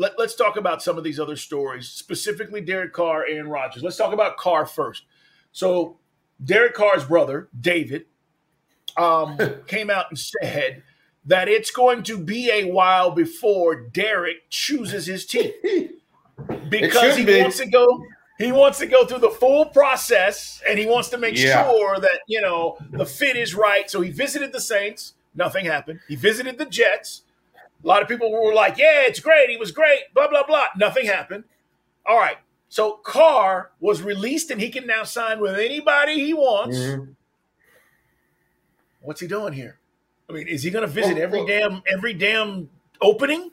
Let, 0.00 0.18
us 0.18 0.34
talk 0.34 0.56
about 0.56 0.82
some 0.82 0.96
of 0.96 1.04
these 1.04 1.20
other 1.20 1.36
stories, 1.36 1.86
specifically 1.86 2.62
Derek 2.62 2.94
Carr, 2.94 3.26
Aaron 3.28 3.48
Rodgers. 3.48 3.82
Let's 3.82 3.98
talk 3.98 4.14
about 4.14 4.38
Carr 4.38 4.64
first. 4.64 5.02
So, 5.52 5.98
Derek 6.42 6.72
Carr's 6.72 7.04
brother, 7.04 7.50
David, 7.60 8.06
um, 8.96 9.38
came 9.66 9.90
out 9.90 10.06
and 10.08 10.18
said 10.18 10.82
that 11.26 11.48
it's 11.48 11.70
going 11.70 12.02
to 12.04 12.16
be 12.16 12.50
a 12.50 12.64
while 12.64 13.10
before 13.10 13.76
Derek 13.76 14.48
chooses 14.48 15.04
his 15.04 15.26
team 15.26 15.52
because 16.70 17.14
he 17.18 17.26
be. 17.26 17.38
wants 17.42 17.58
to 17.58 17.66
go. 17.66 18.02
He 18.38 18.52
wants 18.52 18.78
to 18.78 18.86
go 18.86 19.04
through 19.04 19.18
the 19.18 19.28
full 19.28 19.66
process, 19.66 20.62
and 20.66 20.78
he 20.78 20.86
wants 20.86 21.10
to 21.10 21.18
make 21.18 21.36
yeah. 21.36 21.62
sure 21.62 22.00
that 22.00 22.20
you 22.26 22.40
know 22.40 22.78
the 22.92 23.04
fit 23.04 23.36
is 23.36 23.54
right. 23.54 23.90
So 23.90 24.00
he 24.00 24.10
visited 24.10 24.50
the 24.54 24.62
Saints. 24.62 25.12
Nothing 25.34 25.66
happened. 25.66 26.00
He 26.08 26.16
visited 26.16 26.56
the 26.56 26.64
Jets. 26.64 27.24
A 27.82 27.86
lot 27.86 28.02
of 28.02 28.08
people 28.08 28.30
were 28.30 28.54
like, 28.54 28.76
yeah, 28.76 29.02
it's 29.02 29.20
great. 29.20 29.48
He 29.48 29.56
was 29.56 29.72
great. 29.72 30.12
Blah, 30.14 30.28
blah, 30.28 30.44
blah. 30.46 30.66
Nothing 30.76 31.06
happened. 31.06 31.44
All 32.06 32.18
right. 32.18 32.36
So 32.68 33.00
Carr 33.02 33.70
was 33.80 34.02
released 34.02 34.50
and 34.50 34.60
he 34.60 34.70
can 34.70 34.86
now 34.86 35.04
sign 35.04 35.40
with 35.40 35.58
anybody 35.58 36.14
he 36.14 36.34
wants. 36.34 36.76
Mm-hmm. 36.76 37.12
What's 39.02 39.20
he 39.20 39.26
doing 39.26 39.52
here? 39.52 39.78
I 40.28 40.32
mean, 40.32 40.46
is 40.46 40.62
he 40.62 40.70
going 40.70 40.86
to 40.86 40.92
visit 40.92 41.14
well, 41.14 41.22
every 41.22 41.38
well, 41.40 41.46
damn 41.48 41.82
every 41.92 42.12
damn 42.14 42.68
opening? 43.00 43.50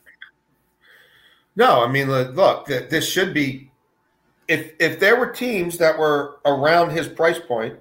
No, 1.56 1.84
I 1.84 1.88
mean, 1.88 2.10
look, 2.10 2.68
this 2.68 3.10
should 3.10 3.34
be 3.34 3.72
if 4.48 4.74
if 4.80 5.00
there 5.00 5.16
were 5.16 5.32
teams 5.32 5.78
that 5.80 5.98
were 5.98 6.40
around 6.46 6.92
his 6.92 7.08
price 7.08 7.40
point, 7.40 7.76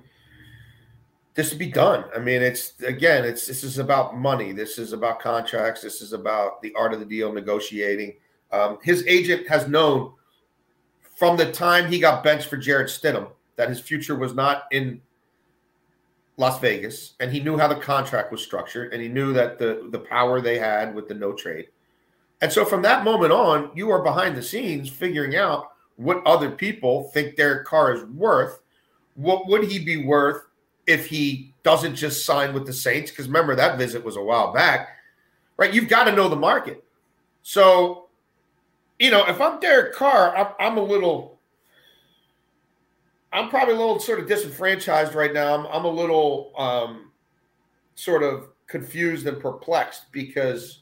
this 1.37 1.51
would 1.51 1.59
be 1.59 1.71
done. 1.71 2.05
I 2.15 2.19
mean, 2.19 2.43
it's 2.43 2.81
again, 2.81 3.25
it's 3.25 3.47
this 3.47 3.63
is 3.63 3.79
about 3.79 4.17
money. 4.17 4.53
This 4.53 4.79
is 4.79 4.95
about 4.95 5.21
contracts. 5.21 5.83
This 5.83 6.01
is 6.01 6.15
about 6.15 6.63
the 6.63 6.75
art 6.75 6.95
of 6.95 6.99
the 6.99 7.05
deal, 7.05 7.31
negotiating. 7.31 8.15
Um, 8.51 8.79
his 8.83 9.07
agent 9.07 9.47
has 9.47 9.69
known 9.69 10.15
from 11.15 11.37
the 11.37 11.53
time 11.53 11.91
he 11.91 12.01
got 12.01 12.25
benched 12.25 12.49
for 12.49 12.57
Jarrett 12.57 12.89
Stidham 12.89 13.29
that 13.57 13.69
his 13.69 13.81
future 13.81 14.17
was 14.17 14.35
not 14.35 14.65
in 14.71 15.01
Las 16.39 16.59
Vegas, 16.61 17.15
and 17.21 17.31
he 17.31 17.41
knew 17.41 17.59
how 17.59 17.69
the 17.69 17.77
contract 17.77 18.33
was 18.33 18.43
structured, 18.43 18.95
and 18.95 19.03
he 19.03 19.09
knew 19.09 19.35
that 19.35 19.59
the 19.59 19.89
the 19.91 19.99
power 19.99 20.41
they 20.41 20.59
had 20.59 20.95
with 20.95 21.07
the 21.07 21.15
no 21.15 21.35
trade. 21.35 21.69
And 22.41 22.51
so 22.51 22.65
from 22.65 22.81
that 22.83 23.05
moment 23.05 23.33
on, 23.33 23.71
you 23.75 23.91
are 23.91 24.03
behind 24.03 24.37
the 24.37 24.43
scenes 24.43 24.89
figuring 24.89 25.37
out 25.37 25.73
what 25.97 26.27
other 26.27 26.51
people 26.51 27.11
think 27.11 27.37
their 27.37 27.63
car 27.65 27.95
is 27.95 28.05
worth. 28.05 28.61
What 29.15 29.47
would 29.49 29.65
he 29.65 29.79
be 29.79 30.05
worth 30.05 30.47
if 30.87 31.07
he 31.07 31.53
doesn't 31.63 31.97
just 31.97 32.25
sign 32.25 32.55
with 32.55 32.67
the 32.67 32.73
Saints. 32.73 33.11
Because 33.11 33.27
remember, 33.27 33.55
that 33.57 33.79
visit 33.79 34.05
was 34.05 34.17
a 34.17 34.23
while 34.23 34.53
back, 34.53 34.89
right? 35.57 35.73
You've 35.73 35.89
got 35.89 36.05
to 36.05 36.13
know 36.13 36.29
the 36.29 36.37
market. 36.37 36.83
So, 37.43 38.07
you 38.99 39.11
know, 39.11 39.25
if 39.27 39.41
I'm 39.41 39.61
Derek 39.61 39.95
Carr, 39.95 40.37
I'm, 40.37 40.49
I'm 40.59 40.79
a 40.79 40.83
little, 40.83 41.39
I'm 43.33 43.49
probably 43.51 43.75
a 43.75 43.79
little 43.79 44.01
sort 44.01 44.21
of 44.21 44.29
disenfranchised 44.29 45.15
right 45.15 45.33
now. 45.33 45.55
I'm, 45.55 45.67
I'm 45.67 45.85
a 45.85 45.91
little 45.91 46.53
um, 46.57 47.11
sort 47.95 48.23
of 48.23 48.49
confused 48.67 49.27
and 49.27 49.41
perplexed 49.41 50.11
because, 50.13 50.81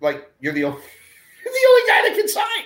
like, 0.00 0.30
you're 0.40 0.52
the 0.52 0.64
only, 0.64 0.80
you're 1.44 1.54
the 1.54 1.66
only 1.68 1.82
guy 1.88 2.08
that 2.08 2.16
can 2.16 2.28
sign. 2.28 2.64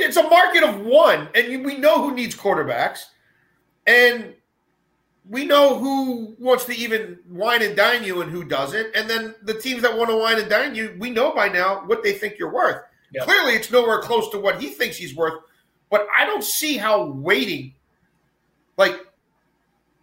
It's 0.00 0.16
a 0.16 0.22
market 0.22 0.62
of 0.62 0.80
one, 0.80 1.28
and 1.34 1.64
we 1.64 1.76
know 1.76 2.02
who 2.02 2.14
needs 2.14 2.34
quarterbacks. 2.34 3.06
And 3.86 4.34
we 5.28 5.44
know 5.44 5.78
who 5.78 6.36
wants 6.38 6.64
to 6.66 6.74
even 6.74 7.18
wine 7.28 7.62
and 7.62 7.76
dine 7.76 8.04
you 8.04 8.22
and 8.22 8.30
who 8.30 8.44
doesn't. 8.44 8.94
And 8.94 9.08
then 9.10 9.34
the 9.42 9.54
teams 9.54 9.82
that 9.82 9.96
want 9.96 10.10
to 10.10 10.16
wine 10.16 10.38
and 10.38 10.48
dine 10.48 10.74
you, 10.74 10.96
we 10.98 11.10
know 11.10 11.32
by 11.32 11.48
now 11.48 11.82
what 11.86 12.02
they 12.02 12.12
think 12.12 12.38
you're 12.38 12.52
worth. 12.52 12.82
Clearly, 13.22 13.54
it's 13.54 13.70
nowhere 13.70 14.00
close 14.02 14.28
to 14.30 14.38
what 14.38 14.60
he 14.60 14.68
thinks 14.68 14.96
he's 14.96 15.14
worth. 15.16 15.42
But 15.90 16.06
I 16.14 16.26
don't 16.26 16.44
see 16.44 16.76
how 16.76 17.06
waiting, 17.06 17.74
like, 18.76 18.94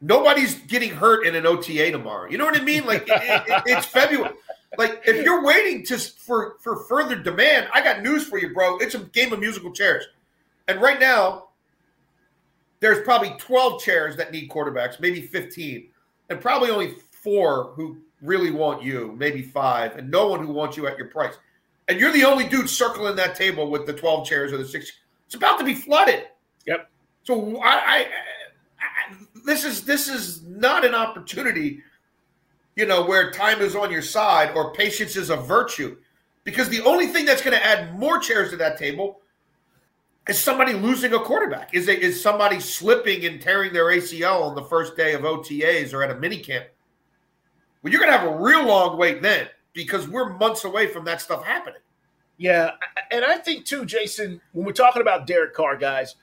nobody's 0.01 0.55
getting 0.55 0.89
hurt 0.89 1.25
in 1.27 1.35
an 1.35 1.45
OTA 1.45 1.91
tomorrow. 1.91 2.29
You 2.29 2.37
know 2.37 2.45
what 2.45 2.59
I 2.59 2.63
mean? 2.63 2.85
Like, 2.85 3.03
it, 3.07 3.43
it, 3.47 3.63
it's 3.67 3.85
February. 3.85 4.33
Like, 4.77 5.03
if 5.05 5.23
you're 5.23 5.43
waiting 5.43 5.85
to 5.85 5.97
for 5.97 6.55
for 6.59 6.85
further 6.85 7.15
demand, 7.15 7.67
I 7.73 7.83
got 7.83 8.01
news 8.01 8.25
for 8.25 8.39
you, 8.39 8.53
bro. 8.53 8.77
It's 8.77 8.95
a 8.95 8.99
game 8.99 9.31
of 9.31 9.39
musical 9.39 9.71
chairs. 9.71 10.05
And 10.67 10.81
right 10.81 10.99
now, 10.99 11.49
there's 12.83 13.01
probably 13.05 13.33
12 13.37 13.81
chairs 13.81 14.17
that 14.17 14.33
need 14.33 14.49
quarterbacks, 14.49 14.99
maybe 14.99 15.21
15, 15.21 15.87
and 16.29 16.41
probably 16.41 16.69
only 16.69 16.95
four 17.23 17.71
who 17.75 17.97
really 18.21 18.51
want 18.51 18.83
you, 18.83 19.15
maybe 19.17 19.41
five, 19.41 19.95
and 19.95 20.11
no 20.11 20.27
one 20.27 20.45
who 20.45 20.51
wants 20.51 20.75
you 20.75 20.85
at 20.85 20.97
your 20.97 21.07
price. 21.07 21.35
And 21.87 21.97
you're 21.97 22.11
the 22.11 22.25
only 22.25 22.45
dude 22.45 22.69
circling 22.69 23.15
that 23.15 23.35
table 23.35 23.71
with 23.71 23.85
the 23.85 23.93
12 23.93 24.27
chairs 24.27 24.51
or 24.51 24.57
the 24.57 24.67
six. 24.67 24.91
It's 25.25 25.35
about 25.35 25.59
to 25.59 25.65
be 25.65 25.73
flooded. 25.73 26.25
Yep. 26.65 26.89
So 27.23 27.57
I, 27.61 27.69
I, 27.69 27.99
I 27.99 29.15
this 29.45 29.63
is 29.63 29.85
this 29.85 30.09
is 30.09 30.43
not 30.43 30.83
an 30.83 30.93
opportunity, 30.93 31.81
you 32.75 32.85
know, 32.85 33.05
where 33.05 33.31
time 33.31 33.61
is 33.61 33.77
on 33.77 33.91
your 33.91 34.01
side 34.01 34.55
or 34.55 34.73
patience 34.73 35.15
is 35.15 35.29
a 35.29 35.37
virtue, 35.37 35.95
because 36.43 36.67
the 36.67 36.81
only 36.81 37.07
thing 37.07 37.25
that's 37.25 37.41
going 37.41 37.55
to 37.57 37.65
add 37.65 37.97
more 37.97 38.19
chairs 38.19 38.49
to 38.49 38.57
that 38.57 38.77
table 38.77 39.21
is 40.27 40.39
somebody 40.39 40.73
losing 40.73 41.13
a 41.13 41.19
quarterback? 41.19 41.73
Is 41.73 41.87
it 41.87 41.99
is 41.99 42.21
somebody 42.21 42.59
slipping 42.59 43.25
and 43.25 43.41
tearing 43.41 43.73
their 43.73 43.85
ACL 43.85 44.43
on 44.43 44.55
the 44.55 44.63
first 44.63 44.95
day 44.95 45.13
of 45.13 45.21
OTAs 45.21 45.93
or 45.93 46.03
at 46.03 46.11
a 46.11 46.15
mini 46.15 46.39
camp? 46.39 46.67
Well, 47.81 47.91
you're 47.91 47.99
going 47.99 48.11
to 48.11 48.17
have 48.17 48.27
a 48.27 48.37
real 48.37 48.65
long 48.65 48.97
wait 48.97 49.21
then 49.21 49.47
because 49.73 50.07
we're 50.07 50.29
months 50.37 50.63
away 50.63 50.87
from 50.87 51.03
that 51.05 51.19
stuff 51.21 51.43
happening. 51.43 51.81
Yeah, 52.37 52.71
and 53.11 53.23
I 53.23 53.37
think 53.37 53.65
too, 53.65 53.85
Jason, 53.85 54.41
when 54.53 54.65
we're 54.65 54.71
talking 54.71 55.01
about 55.01 55.27
Derek 55.27 55.53
Carr, 55.53 55.77
guys, 55.77 56.15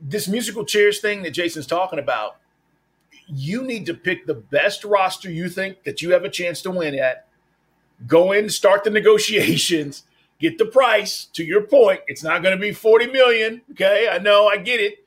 this 0.00 0.28
musical 0.28 0.64
chairs 0.64 1.00
thing 1.00 1.22
that 1.22 1.30
Jason's 1.32 1.66
talking 1.66 1.98
about, 1.98 2.36
you 3.26 3.62
need 3.62 3.86
to 3.86 3.94
pick 3.94 4.26
the 4.26 4.34
best 4.34 4.84
roster 4.84 5.30
you 5.30 5.48
think 5.48 5.82
that 5.84 6.00
you 6.00 6.12
have 6.12 6.24
a 6.24 6.30
chance 6.30 6.62
to 6.62 6.70
win 6.70 6.98
at. 6.98 7.26
Go 8.06 8.32
in, 8.32 8.48
start 8.48 8.84
the 8.84 8.90
negotiations, 8.90 10.04
get 10.38 10.58
the 10.58 10.66
price. 10.66 11.26
To 11.34 11.44
your 11.44 11.62
point, 11.62 12.00
it's 12.06 12.22
not 12.22 12.42
going 12.42 12.56
to 12.56 12.60
be 12.60 12.72
40 12.72 13.08
million. 13.08 13.62
Okay. 13.72 14.08
I 14.10 14.18
know, 14.18 14.46
I 14.46 14.56
get 14.56 14.80
it, 14.80 15.04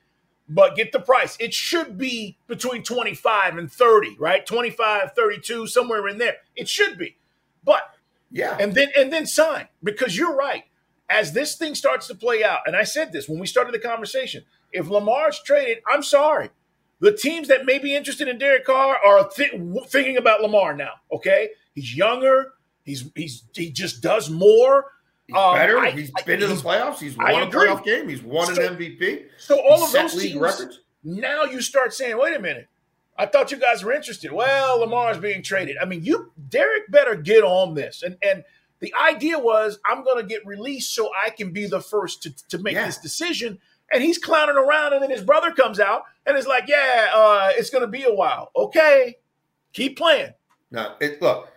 but 0.47 0.75
get 0.75 0.91
the 0.91 0.99
price. 0.99 1.37
It 1.39 1.53
should 1.53 1.97
be 1.97 2.37
between 2.47 2.83
25 2.83 3.57
and 3.57 3.71
30, 3.71 4.17
right? 4.19 4.45
25, 4.45 5.13
32, 5.15 5.67
somewhere 5.67 6.07
in 6.07 6.17
there. 6.17 6.37
It 6.55 6.67
should 6.67 6.97
be. 6.97 7.17
But 7.63 7.83
yeah. 8.31 8.57
And 8.59 8.73
then 8.73 8.89
and 8.97 9.11
then 9.11 9.25
sign 9.25 9.67
because 9.83 10.17
you're 10.17 10.35
right. 10.35 10.63
As 11.09 11.33
this 11.33 11.55
thing 11.55 11.75
starts 11.75 12.07
to 12.07 12.15
play 12.15 12.43
out, 12.43 12.59
and 12.65 12.75
I 12.75 12.83
said 12.83 13.11
this 13.11 13.27
when 13.27 13.39
we 13.39 13.45
started 13.45 13.73
the 13.73 13.79
conversation, 13.79 14.45
if 14.71 14.87
Lamar's 14.89 15.41
traded, 15.43 15.79
I'm 15.91 16.03
sorry. 16.03 16.49
The 16.99 17.11
teams 17.11 17.47
that 17.49 17.65
may 17.65 17.79
be 17.79 17.95
interested 17.95 18.27
in 18.27 18.37
Derek 18.37 18.63
Carr 18.63 18.97
are 19.03 19.27
th- 19.27 19.59
thinking 19.87 20.17
about 20.17 20.41
Lamar 20.41 20.73
now. 20.75 20.93
Okay, 21.11 21.49
he's 21.75 21.95
younger. 21.95 22.53
He's 22.85 23.09
he's 23.15 23.43
he 23.53 23.71
just 23.71 24.01
does 24.01 24.29
more. 24.29 24.85
He's 25.31 25.39
um, 25.39 25.55
better. 25.55 25.79
I, 25.79 25.91
he's 25.91 26.11
I, 26.17 26.23
been 26.23 26.41
to 26.41 26.47
the 26.47 26.55
playoffs. 26.55 26.99
He's 26.99 27.15
won 27.15 27.43
a 27.43 27.47
playoff 27.47 27.85
game. 27.85 28.09
He's 28.09 28.21
won 28.21 28.53
so, 28.53 28.61
an 28.61 28.75
MVP. 28.75 29.27
So 29.37 29.57
all 29.61 29.77
he's 29.77 29.95
of 29.95 30.01
those 30.01 30.15
league 30.15 30.31
teams, 30.33 30.41
records. 30.41 30.79
Now 31.05 31.43
you 31.43 31.61
start 31.61 31.93
saying, 31.93 32.17
"Wait 32.17 32.35
a 32.35 32.39
minute, 32.39 32.67
I 33.17 33.27
thought 33.27 33.49
you 33.49 33.57
guys 33.57 33.81
were 33.81 33.93
interested." 33.93 34.33
Well, 34.33 34.81
Lamar's 34.81 35.19
being 35.19 35.41
traded. 35.41 35.77
I 35.81 35.85
mean, 35.85 36.03
you 36.03 36.33
Derek 36.49 36.91
better 36.91 37.15
get 37.15 37.43
on 37.43 37.75
this. 37.75 38.03
And 38.03 38.17
and 38.21 38.43
the 38.81 38.93
idea 38.93 39.39
was, 39.39 39.79
I'm 39.85 40.03
going 40.03 40.21
to 40.21 40.27
get 40.27 40.45
released 40.45 40.93
so 40.93 41.09
I 41.25 41.29
can 41.29 41.53
be 41.53 41.65
the 41.65 41.79
first 41.79 42.23
to 42.23 42.47
to 42.49 42.57
make 42.57 42.73
yeah. 42.73 42.85
this 42.85 42.97
decision. 42.97 43.59
And 43.93 44.03
he's 44.03 44.17
clowning 44.17 44.55
around, 44.57 44.93
and 44.93 45.03
then 45.03 45.09
his 45.09 45.21
brother 45.21 45.51
comes 45.51 45.79
out 45.79 46.03
and 46.25 46.37
is 46.37 46.47
like, 46.47 46.65
"Yeah, 46.67 47.09
uh, 47.13 47.51
it's 47.51 47.69
going 47.69 47.83
to 47.83 47.87
be 47.87 48.03
a 48.03 48.13
while. 48.13 48.51
Okay, 48.53 49.15
keep 49.71 49.97
playing." 49.97 50.33
No, 50.71 50.95
it, 50.99 51.21
look 51.21 51.50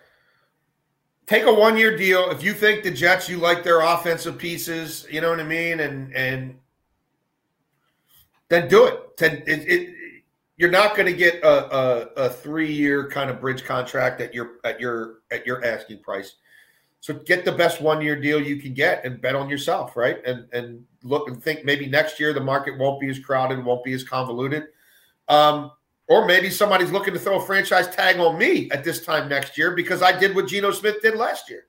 take 1.26 1.44
a 1.44 1.52
one 1.52 1.76
year 1.76 1.96
deal. 1.96 2.30
If 2.30 2.42
you 2.42 2.52
think 2.52 2.82
the 2.82 2.90
Jets, 2.90 3.28
you 3.28 3.38
like 3.38 3.62
their 3.62 3.80
offensive 3.80 4.38
pieces, 4.38 5.06
you 5.10 5.20
know 5.20 5.30
what 5.30 5.40
I 5.40 5.44
mean, 5.44 5.80
and 5.80 6.14
and 6.14 6.58
then 8.48 8.68
do 8.68 8.86
it. 8.86 9.16
Then 9.16 9.42
it, 9.46 9.68
it 9.68 9.94
you're 10.56 10.70
not 10.70 10.94
going 10.94 11.06
to 11.06 11.12
get 11.12 11.42
a, 11.42 11.76
a, 11.76 12.00
a 12.16 12.30
three 12.30 12.72
year 12.72 13.08
kind 13.08 13.28
of 13.28 13.40
bridge 13.40 13.64
contract 13.64 14.20
at 14.20 14.34
your 14.34 14.52
at 14.64 14.80
your 14.80 15.20
at 15.30 15.46
your 15.46 15.64
asking 15.64 16.00
price. 16.00 16.36
So 17.00 17.12
get 17.12 17.44
the 17.44 17.52
best 17.52 17.82
one 17.82 18.00
year 18.00 18.18
deal 18.18 18.40
you 18.40 18.56
can 18.56 18.72
get 18.72 19.04
and 19.04 19.20
bet 19.20 19.34
on 19.34 19.48
yourself, 19.48 19.96
right? 19.96 20.24
And 20.24 20.46
and 20.52 20.84
look 21.02 21.28
and 21.28 21.42
think 21.42 21.64
maybe 21.64 21.86
next 21.86 22.18
year 22.20 22.32
the 22.32 22.40
market 22.40 22.78
won't 22.78 23.00
be 23.00 23.08
as 23.08 23.18
crowded, 23.18 23.62
won't 23.64 23.84
be 23.84 23.92
as 23.92 24.04
convoluted. 24.04 24.64
Um, 25.28 25.70
or 26.08 26.26
maybe 26.26 26.50
somebody's 26.50 26.92
looking 26.92 27.14
to 27.14 27.20
throw 27.20 27.38
a 27.38 27.44
franchise 27.44 27.88
tag 27.88 28.18
on 28.18 28.38
me 28.38 28.70
at 28.70 28.84
this 28.84 29.04
time 29.04 29.28
next 29.28 29.56
year 29.56 29.74
because 29.74 30.02
I 30.02 30.18
did 30.18 30.34
what 30.34 30.48
Geno 30.48 30.70
Smith 30.70 31.00
did 31.02 31.16
last 31.16 31.48
year. 31.48 31.66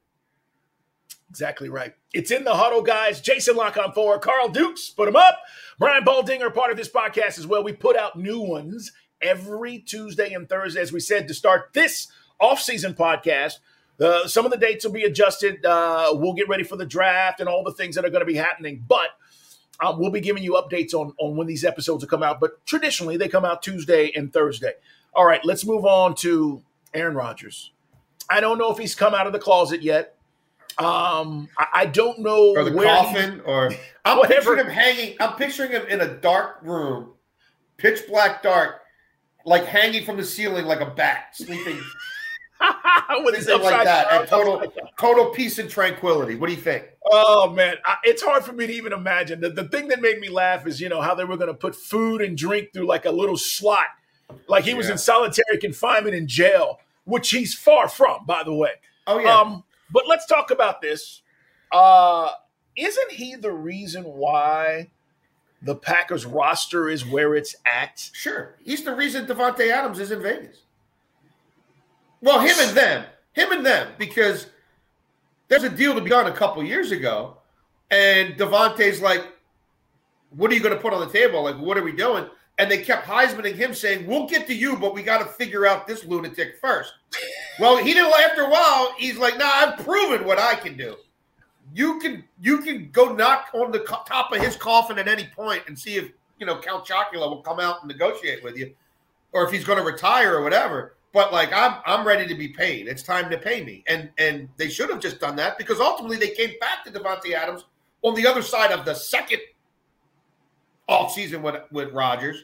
Exactly 1.29 1.69
right. 1.69 1.93
It's 2.13 2.31
in 2.31 2.43
the 2.43 2.53
huddle, 2.53 2.81
guys. 2.81 3.19
Jason 3.19 3.55
La 3.55 3.71
Canfora, 3.71 4.21
Carl 4.21 4.49
Dukes, 4.49 4.89
put 4.89 5.05
them 5.05 5.15
up. 5.15 5.39
Brian 5.79 6.03
Baldinger, 6.03 6.53
part 6.53 6.71
of 6.71 6.77
this 6.77 6.89
podcast 6.89 7.37
as 7.37 7.47
well. 7.47 7.63
We 7.63 7.73
put 7.73 7.97
out 7.97 8.17
new 8.17 8.39
ones 8.39 8.91
every 9.21 9.79
Tuesday 9.79 10.33
and 10.33 10.47
Thursday, 10.47 10.81
as 10.81 10.93
we 10.93 10.99
said, 10.99 11.27
to 11.27 11.33
start 11.33 11.71
this 11.73 12.07
off-season 12.39 12.93
podcast. 12.93 13.59
Uh, 13.99 14.27
some 14.27 14.45
of 14.45 14.51
the 14.51 14.57
dates 14.57 14.85
will 14.85 14.91
be 14.91 15.03
adjusted. 15.03 15.65
Uh, 15.65 16.11
we'll 16.13 16.33
get 16.33 16.49
ready 16.49 16.63
for 16.63 16.75
the 16.75 16.85
draft 16.85 17.39
and 17.39 17.49
all 17.49 17.63
the 17.63 17.73
things 17.73 17.95
that 17.95 18.05
are 18.05 18.09
going 18.09 18.21
to 18.21 18.25
be 18.25 18.35
happening. 18.35 18.83
But 18.87 19.09
um, 19.81 19.99
we'll 19.99 20.11
be 20.11 20.21
giving 20.21 20.43
you 20.43 20.53
updates 20.53 20.93
on, 20.93 21.13
on 21.17 21.35
when 21.35 21.47
these 21.47 21.65
episodes 21.65 22.03
will 22.03 22.09
come 22.09 22.23
out. 22.23 22.39
But 22.39 22.65
traditionally, 22.65 23.17
they 23.17 23.27
come 23.27 23.45
out 23.45 23.61
Tuesday 23.61 24.11
and 24.15 24.31
Thursday. 24.31 24.73
All 25.13 25.25
right, 25.25 25.43
let's 25.43 25.65
move 25.65 25.85
on 25.85 26.15
to 26.15 26.61
Aaron 26.93 27.15
Rodgers. 27.15 27.71
I 28.29 28.39
don't 28.39 28.57
know 28.57 28.71
if 28.71 28.77
he's 28.77 28.95
come 28.95 29.13
out 29.13 29.27
of 29.27 29.33
the 29.33 29.39
closet 29.39 29.81
yet. 29.81 30.15
Um, 30.77 31.47
I, 31.57 31.67
I 31.73 31.85
don't 31.85 32.19
know 32.19 32.53
or 32.55 32.63
the 32.63 32.71
where 32.73 32.87
coffin, 32.87 33.41
or 33.45 33.71
I'm 34.05 34.17
Whatever. 34.17 34.55
picturing 34.55 34.59
him 34.59 34.71
hanging. 34.73 35.15
I'm 35.19 35.33
picturing 35.37 35.71
him 35.71 35.85
in 35.87 36.01
a 36.01 36.07
dark 36.17 36.57
room, 36.63 37.11
pitch 37.77 38.07
black 38.07 38.43
dark, 38.43 38.81
like 39.45 39.65
hanging 39.65 40.03
from 40.03 40.17
the 40.17 40.23
ceiling 40.23 40.65
like 40.65 40.81
a 40.81 40.89
bat, 40.89 41.27
sleeping 41.33 41.79
his 43.35 43.45
something 43.45 43.63
like 43.63 43.83
that, 43.83 44.09
down, 44.09 44.27
total 44.27 44.63
total 44.97 45.25
peace 45.31 45.59
and 45.59 45.69
tranquility. 45.69 46.35
What 46.35 46.47
do 46.47 46.53
you 46.55 46.61
think? 46.61 46.85
Oh 47.11 47.49
man, 47.49 47.75
I, 47.85 47.97
it's 48.03 48.23
hard 48.23 48.43
for 48.43 48.53
me 48.53 48.67
to 48.67 48.73
even 48.73 48.93
imagine. 48.93 49.41
The, 49.41 49.49
the 49.49 49.67
thing 49.67 49.89
that 49.89 50.01
made 50.01 50.19
me 50.19 50.29
laugh 50.29 50.65
is 50.65 50.79
you 50.79 50.89
know 50.89 51.01
how 51.01 51.15
they 51.15 51.25
were 51.25 51.37
going 51.37 51.49
to 51.49 51.53
put 51.53 51.75
food 51.75 52.21
and 52.21 52.37
drink 52.37 52.69
through 52.73 52.87
like 52.87 53.05
a 53.05 53.11
little 53.11 53.37
slot, 53.37 53.87
like 54.47 54.63
he 54.63 54.73
was 54.73 54.89
in 54.89 54.97
solitary 54.97 55.57
confinement 55.59 56.15
in 56.15 56.27
jail, 56.27 56.79
which 57.03 57.29
he's 57.31 57.53
far 57.53 57.87
from, 57.87 58.25
by 58.25 58.43
the 58.43 58.53
way. 58.53 58.71
Oh 59.07 59.19
yeah, 59.19 59.39
Um, 59.39 59.63
but 59.91 60.07
let's 60.07 60.25
talk 60.25 60.49
about 60.51 60.81
this. 60.81 61.21
Uh, 61.71 62.29
isn't 62.75 63.11
he 63.11 63.35
the 63.35 63.51
reason 63.51 64.03
why 64.03 64.89
the 65.61 65.75
Packers 65.75 66.25
roster 66.25 66.89
is 66.89 67.05
where 67.05 67.35
it's 67.35 67.55
at? 67.71 68.09
sure. 68.13 68.55
He's 68.63 68.83
the 68.83 68.95
reason 68.95 69.25
Davante 69.25 69.69
Adams 69.69 69.99
is 69.99 70.11
in 70.11 70.21
Vegas. 70.21 70.61
Well, 72.21 72.39
him 72.39 72.55
and 72.59 72.75
them, 72.75 73.05
him 73.33 73.51
and 73.51 73.65
them, 73.65 73.93
because 73.97 74.47
there's 75.47 75.63
a 75.63 75.69
deal 75.69 75.93
to 75.93 76.01
be 76.01 76.09
done 76.09 76.27
a 76.27 76.31
couple 76.31 76.63
years 76.63 76.91
ago, 76.91 77.37
and 77.91 78.35
Davante's 78.35 79.01
like, 79.01 79.25
"What 80.31 80.51
are 80.51 80.53
you 80.53 80.61
going 80.61 80.75
to 80.75 80.81
put 80.81 80.93
on 80.93 81.01
the 81.01 81.11
table? 81.11 81.43
Like, 81.43 81.57
what 81.57 81.77
are 81.77 81.83
we 81.83 81.91
doing?" 81.91 82.27
And 82.57 82.71
they 82.71 82.77
kept 82.77 83.05
Heismaning 83.05 83.55
him, 83.55 83.73
saying, 83.73 84.07
"We'll 84.07 84.27
get 84.27 84.47
to 84.47 84.55
you, 84.55 84.77
but 84.77 84.93
we 84.93 85.03
got 85.03 85.19
to 85.19 85.25
figure 85.25 85.65
out 85.65 85.87
this 85.87 86.05
lunatic 86.05 86.57
first. 86.59 86.93
well, 87.59 87.77
he 87.77 87.93
didn't. 87.93 88.13
After 88.13 88.43
a 88.43 88.49
while, 88.49 88.93
he's 88.97 89.17
like, 89.17 89.37
"Nah, 89.37 89.45
I've 89.45 89.77
proven 89.85 90.25
what 90.25 90.39
I 90.39 90.55
can 90.55 90.77
do. 90.77 90.95
You 91.73 91.99
can, 91.99 92.23
you 92.41 92.59
can 92.59 92.89
go 92.91 93.13
knock 93.13 93.49
on 93.53 93.71
the 93.71 93.79
co- 93.79 94.03
top 94.07 94.31
of 94.31 94.39
his 94.41 94.55
coffin 94.55 94.97
at 94.97 95.07
any 95.07 95.27
point 95.35 95.63
and 95.67 95.77
see 95.77 95.97
if 95.97 96.11
you 96.39 96.45
know 96.45 96.59
Count 96.59 96.85
Chocula 96.85 97.29
will 97.29 97.41
come 97.41 97.59
out 97.59 97.81
and 97.81 97.87
negotiate 97.87 98.43
with 98.43 98.57
you, 98.57 98.73
or 99.31 99.45
if 99.45 99.51
he's 99.51 99.65
going 99.65 99.77
to 99.77 99.85
retire 99.85 100.35
or 100.35 100.41
whatever." 100.41 100.94
But 101.15 101.31
like 101.31 101.53
I'm, 101.53 101.77
I'm 101.85 102.05
ready 102.05 102.27
to 102.27 102.35
be 102.35 102.49
paid. 102.49 102.89
It's 102.89 103.01
time 103.01 103.29
to 103.29 103.37
pay 103.37 103.63
me, 103.63 103.85
and 103.87 104.09
and 104.17 104.49
they 104.57 104.67
should 104.67 104.89
have 104.89 104.99
just 104.99 105.21
done 105.21 105.37
that 105.37 105.57
because 105.57 105.79
ultimately 105.79 106.17
they 106.17 106.31
came 106.31 106.51
back 106.59 106.83
to 106.83 106.91
Davante 106.91 107.31
Adams 107.31 107.63
on 108.01 108.15
the 108.15 108.27
other 108.27 108.41
side 108.41 108.73
of 108.73 108.83
the 108.83 108.93
second 108.93 109.39
off 110.89 111.13
season 111.13 111.41
with 111.41 111.55
with 111.71 111.93
Rodgers 111.93 112.43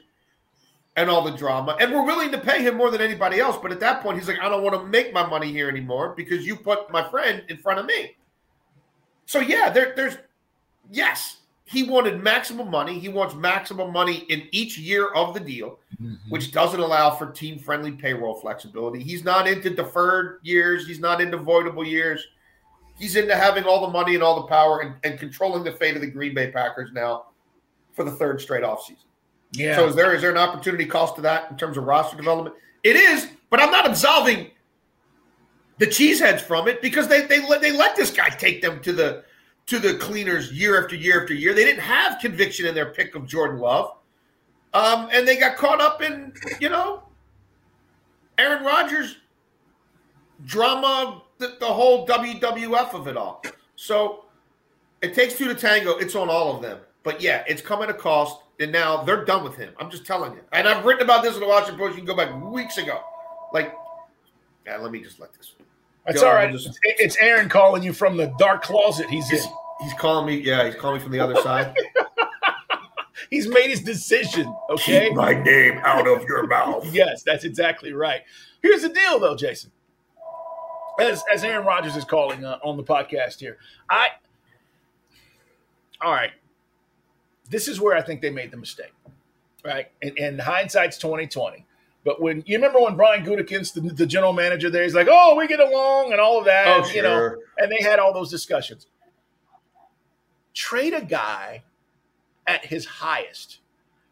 and 0.96 1.10
all 1.10 1.22
the 1.22 1.36
drama, 1.36 1.76
and 1.82 1.92
we're 1.92 2.06
willing 2.06 2.32
to 2.32 2.38
pay 2.38 2.64
him 2.64 2.78
more 2.78 2.90
than 2.90 3.02
anybody 3.02 3.42
else. 3.42 3.58
But 3.62 3.74
at 3.74 3.82
that 3.82 4.02
point, 4.02 4.18
he's 4.18 4.30
like, 4.30 4.40
I 4.40 4.48
don't 4.48 4.64
want 4.64 4.80
to 4.80 4.88
make 4.88 5.12
my 5.12 5.28
money 5.28 5.52
here 5.52 5.68
anymore 5.68 6.14
because 6.16 6.46
you 6.46 6.56
put 6.56 6.90
my 6.94 7.04
friend 7.10 7.44
in 7.50 7.58
front 7.58 7.78
of 7.78 7.86
me. 7.86 8.16
So 9.26 9.42
yeah, 9.42 9.70
there, 9.70 9.92
there's 9.98 10.16
yes, 10.90 11.40
he 11.66 11.84
wanted 11.84 12.24
maximum 12.24 12.72
money. 12.72 13.00
He 13.00 13.10
wants 13.10 13.36
maximum 13.36 13.92
money 13.92 14.20
in 14.30 14.48
each 14.52 14.78
year 14.78 15.10
of 15.10 15.34
the 15.34 15.42
deal, 15.42 15.80
Mm-hmm. 16.02 16.30
which 16.30 16.52
doesn't 16.52 16.80
allow 16.80 17.12
for 17.12 17.32
team 17.32 17.60
friendly 17.60 17.92
payroll 17.92 18.34
flexibility. 18.34 19.04
He's 19.04 19.24
not 19.24 19.48
into 19.48 19.70
deferred 19.70 20.40
years. 20.42 20.88
He's 20.88 21.00
not 21.00 21.22
into 21.22 21.38
voidable 21.38 21.88
years. 21.88 22.26
He's 22.98 23.16
into 23.16 23.36
having 23.36 23.66
all 23.66 23.82
the 23.86 23.92
money 23.92 24.16
and 24.16 24.24
all 24.24 24.42
the 24.42 24.48
power 24.48 24.80
and, 24.80 24.96
and 25.04 25.20
controlling 25.20 25.64
the 25.64 25.74
fate 25.74 25.96
of 25.96 26.02
the 26.02 26.10
Green 26.10 26.34
Bay 26.34 26.50
Packers 26.50 26.92
now 26.92 27.26
for 27.94 28.04
the 28.04 28.10
third 28.12 28.42
straight 28.42 28.64
offseason. 28.64 29.04
Yeah. 29.52 29.76
So 29.76 29.88
is 29.88 29.96
there 29.96 30.16
is 30.16 30.22
there 30.22 30.32
an 30.32 30.38
opportunity 30.38 30.86
cost 30.86 31.16
to 31.18 31.22
that 31.22 31.52
in 31.52 31.58
terms 31.58 31.78
of 31.78 31.84
roster 31.84 32.18
development? 32.18 32.56
It 32.84 32.96
is, 32.96 33.28
but 33.52 33.62
I'm 33.62 33.72
not 33.72 33.86
absolving 33.86 34.50
the 35.78 35.86
cheeseheads 35.86 36.42
from 36.42 36.68
it 36.68 36.82
because 36.82 37.08
they 37.08 37.26
they 37.26 37.46
let 37.48 37.62
they 37.62 37.72
let 37.72 37.96
this 37.96 38.12
guy 38.12 38.30
take 38.30 38.62
them 38.62 38.82
to 38.82 38.94
the 38.94 39.24
to 39.68 39.78
the 39.78 39.96
cleaners 39.96 40.52
year 40.52 40.82
after 40.82 40.96
year 40.96 41.22
after 41.22 41.34
year. 41.34 41.54
They 41.54 41.66
didn't 41.66 41.84
have 41.84 42.20
conviction 42.20 42.66
in 42.66 42.74
their 42.74 42.92
pick 42.92 43.14
of 43.14 43.28
Jordan 43.28 43.60
Love, 43.60 43.98
um, 44.74 45.10
and 45.12 45.28
they 45.28 45.38
got 45.38 45.58
caught 45.58 45.82
up 45.82 46.02
in 46.02 46.34
you 46.60 46.70
know 46.70 47.04
Aaron 48.38 48.64
Rodgers 48.64 49.18
drama, 50.46 51.22
the, 51.38 51.56
the 51.60 51.66
whole 51.66 52.08
WWF 52.08 52.94
of 52.94 53.08
it 53.08 53.18
all. 53.18 53.44
So 53.76 54.26
it 55.02 55.14
takes 55.14 55.38
two 55.38 55.48
to 55.48 55.56
tango. 55.56 55.98
It's 55.98 56.16
on 56.16 56.30
all 56.30 56.56
of 56.56 56.62
them. 56.62 56.80
But 57.04 57.22
yeah, 57.22 57.44
it's 57.48 57.62
come 57.62 57.82
at 57.82 57.90
a 57.90 57.94
cost, 57.94 58.42
and 58.60 58.72
now 58.72 59.04
they're 59.04 59.26
done 59.26 59.44
with 59.44 59.56
him. 59.56 59.74
I'm 59.80 59.90
just 59.90 60.06
telling 60.06 60.34
you. 60.34 60.42
And 60.52 60.68
I've 60.68 60.86
written 60.86 61.04
about 61.04 61.24
this 61.24 61.34
in 61.34 61.40
the 61.40 61.48
Washington 61.48 61.80
Post. 61.80 61.92
You 61.98 62.04
can 62.04 62.06
go 62.06 62.16
back 62.16 62.44
weeks 62.44 62.78
ago. 62.78 63.02
Like, 63.54 63.76
yeah, 64.66 64.78
let 64.78 64.92
me 64.92 65.02
just 65.02 65.20
let 65.20 65.34
this. 65.34 65.54
That's 66.06 66.22
Go, 66.22 66.32
all 66.32 66.52
just- 66.52 66.80
It's, 66.84 67.02
it's 67.02 67.18
Aaron 67.18 67.50
calling 67.50 67.84
you 67.84 67.94
from 67.94 68.18
the 68.18 68.34
dark 68.38 68.64
closet 68.64 69.10
he's 69.10 69.30
in. 69.32 69.38
He's, 69.38 69.48
he's 69.82 69.94
calling 69.94 70.28
me. 70.28 70.42
Yeah, 70.42 70.66
he's 70.66 70.76
calling 70.76 70.98
me 70.98 71.04
from 71.04 71.12
the 71.12 71.20
other 71.20 71.36
side. 71.42 71.76
He's 73.32 73.48
made 73.48 73.70
his 73.70 73.80
decision. 73.82 74.54
Okay. 74.70 75.08
Keep 75.08 75.16
my 75.16 75.34
name 75.34 75.80
out 75.84 76.06
of 76.06 76.24
your 76.26 76.46
mouth. 76.46 76.86
Yes, 76.94 77.24
that's 77.24 77.46
exactly 77.46 77.94
right. 77.94 78.22
Here's 78.62 78.82
the 78.82 78.90
deal, 78.90 79.18
though, 79.20 79.36
Jason. 79.36 79.72
As 81.00 81.24
as 81.34 81.44
Aaron 81.44 81.66
Rodgers 81.66 81.96
is 81.96 82.04
calling 82.04 82.44
uh, 82.44 82.60
on 82.64 82.76
the 82.78 82.84
podcast 82.84 83.40
here, 83.40 83.58
I. 83.90 84.10
All 86.02 86.12
right, 86.12 86.32
this 87.50 87.68
is 87.68 87.80
where 87.80 87.96
I 87.96 88.02
think 88.02 88.22
they 88.22 88.30
made 88.30 88.52
the 88.52 88.58
mistake, 88.58 88.92
right? 89.64 89.88
And, 90.02 90.20
and 90.20 90.42
hindsight's 90.42 90.98
twenty 90.98 91.26
twenty. 91.28 91.66
But 92.04 92.22
when 92.22 92.44
you 92.46 92.58
remember 92.58 92.80
when 92.82 92.98
Brian 92.98 93.24
Gutekunst, 93.24 93.74
the, 93.74 93.82
the 93.82 94.06
general 94.06 94.34
manager 94.34 94.70
there, 94.70 94.84
he's 94.84 94.94
like, 94.94 95.08
"Oh, 95.10 95.36
we 95.38 95.48
get 95.48 95.60
along," 95.62 96.12
and 96.12 96.20
all 96.20 96.38
of 96.38 96.46
that, 96.46 96.68
Oh, 96.68 96.90
you 96.90 97.02
know, 97.02 97.36
and 97.58 97.72
they 97.72 97.82
had 97.82 97.98
all 98.00 98.14
those 98.14 98.30
discussions. 98.30 98.88
Trade 100.54 100.94
a 100.94 101.02
guy 101.02 101.64
at 102.48 102.66
his 102.66 102.86
highest. 102.86 103.60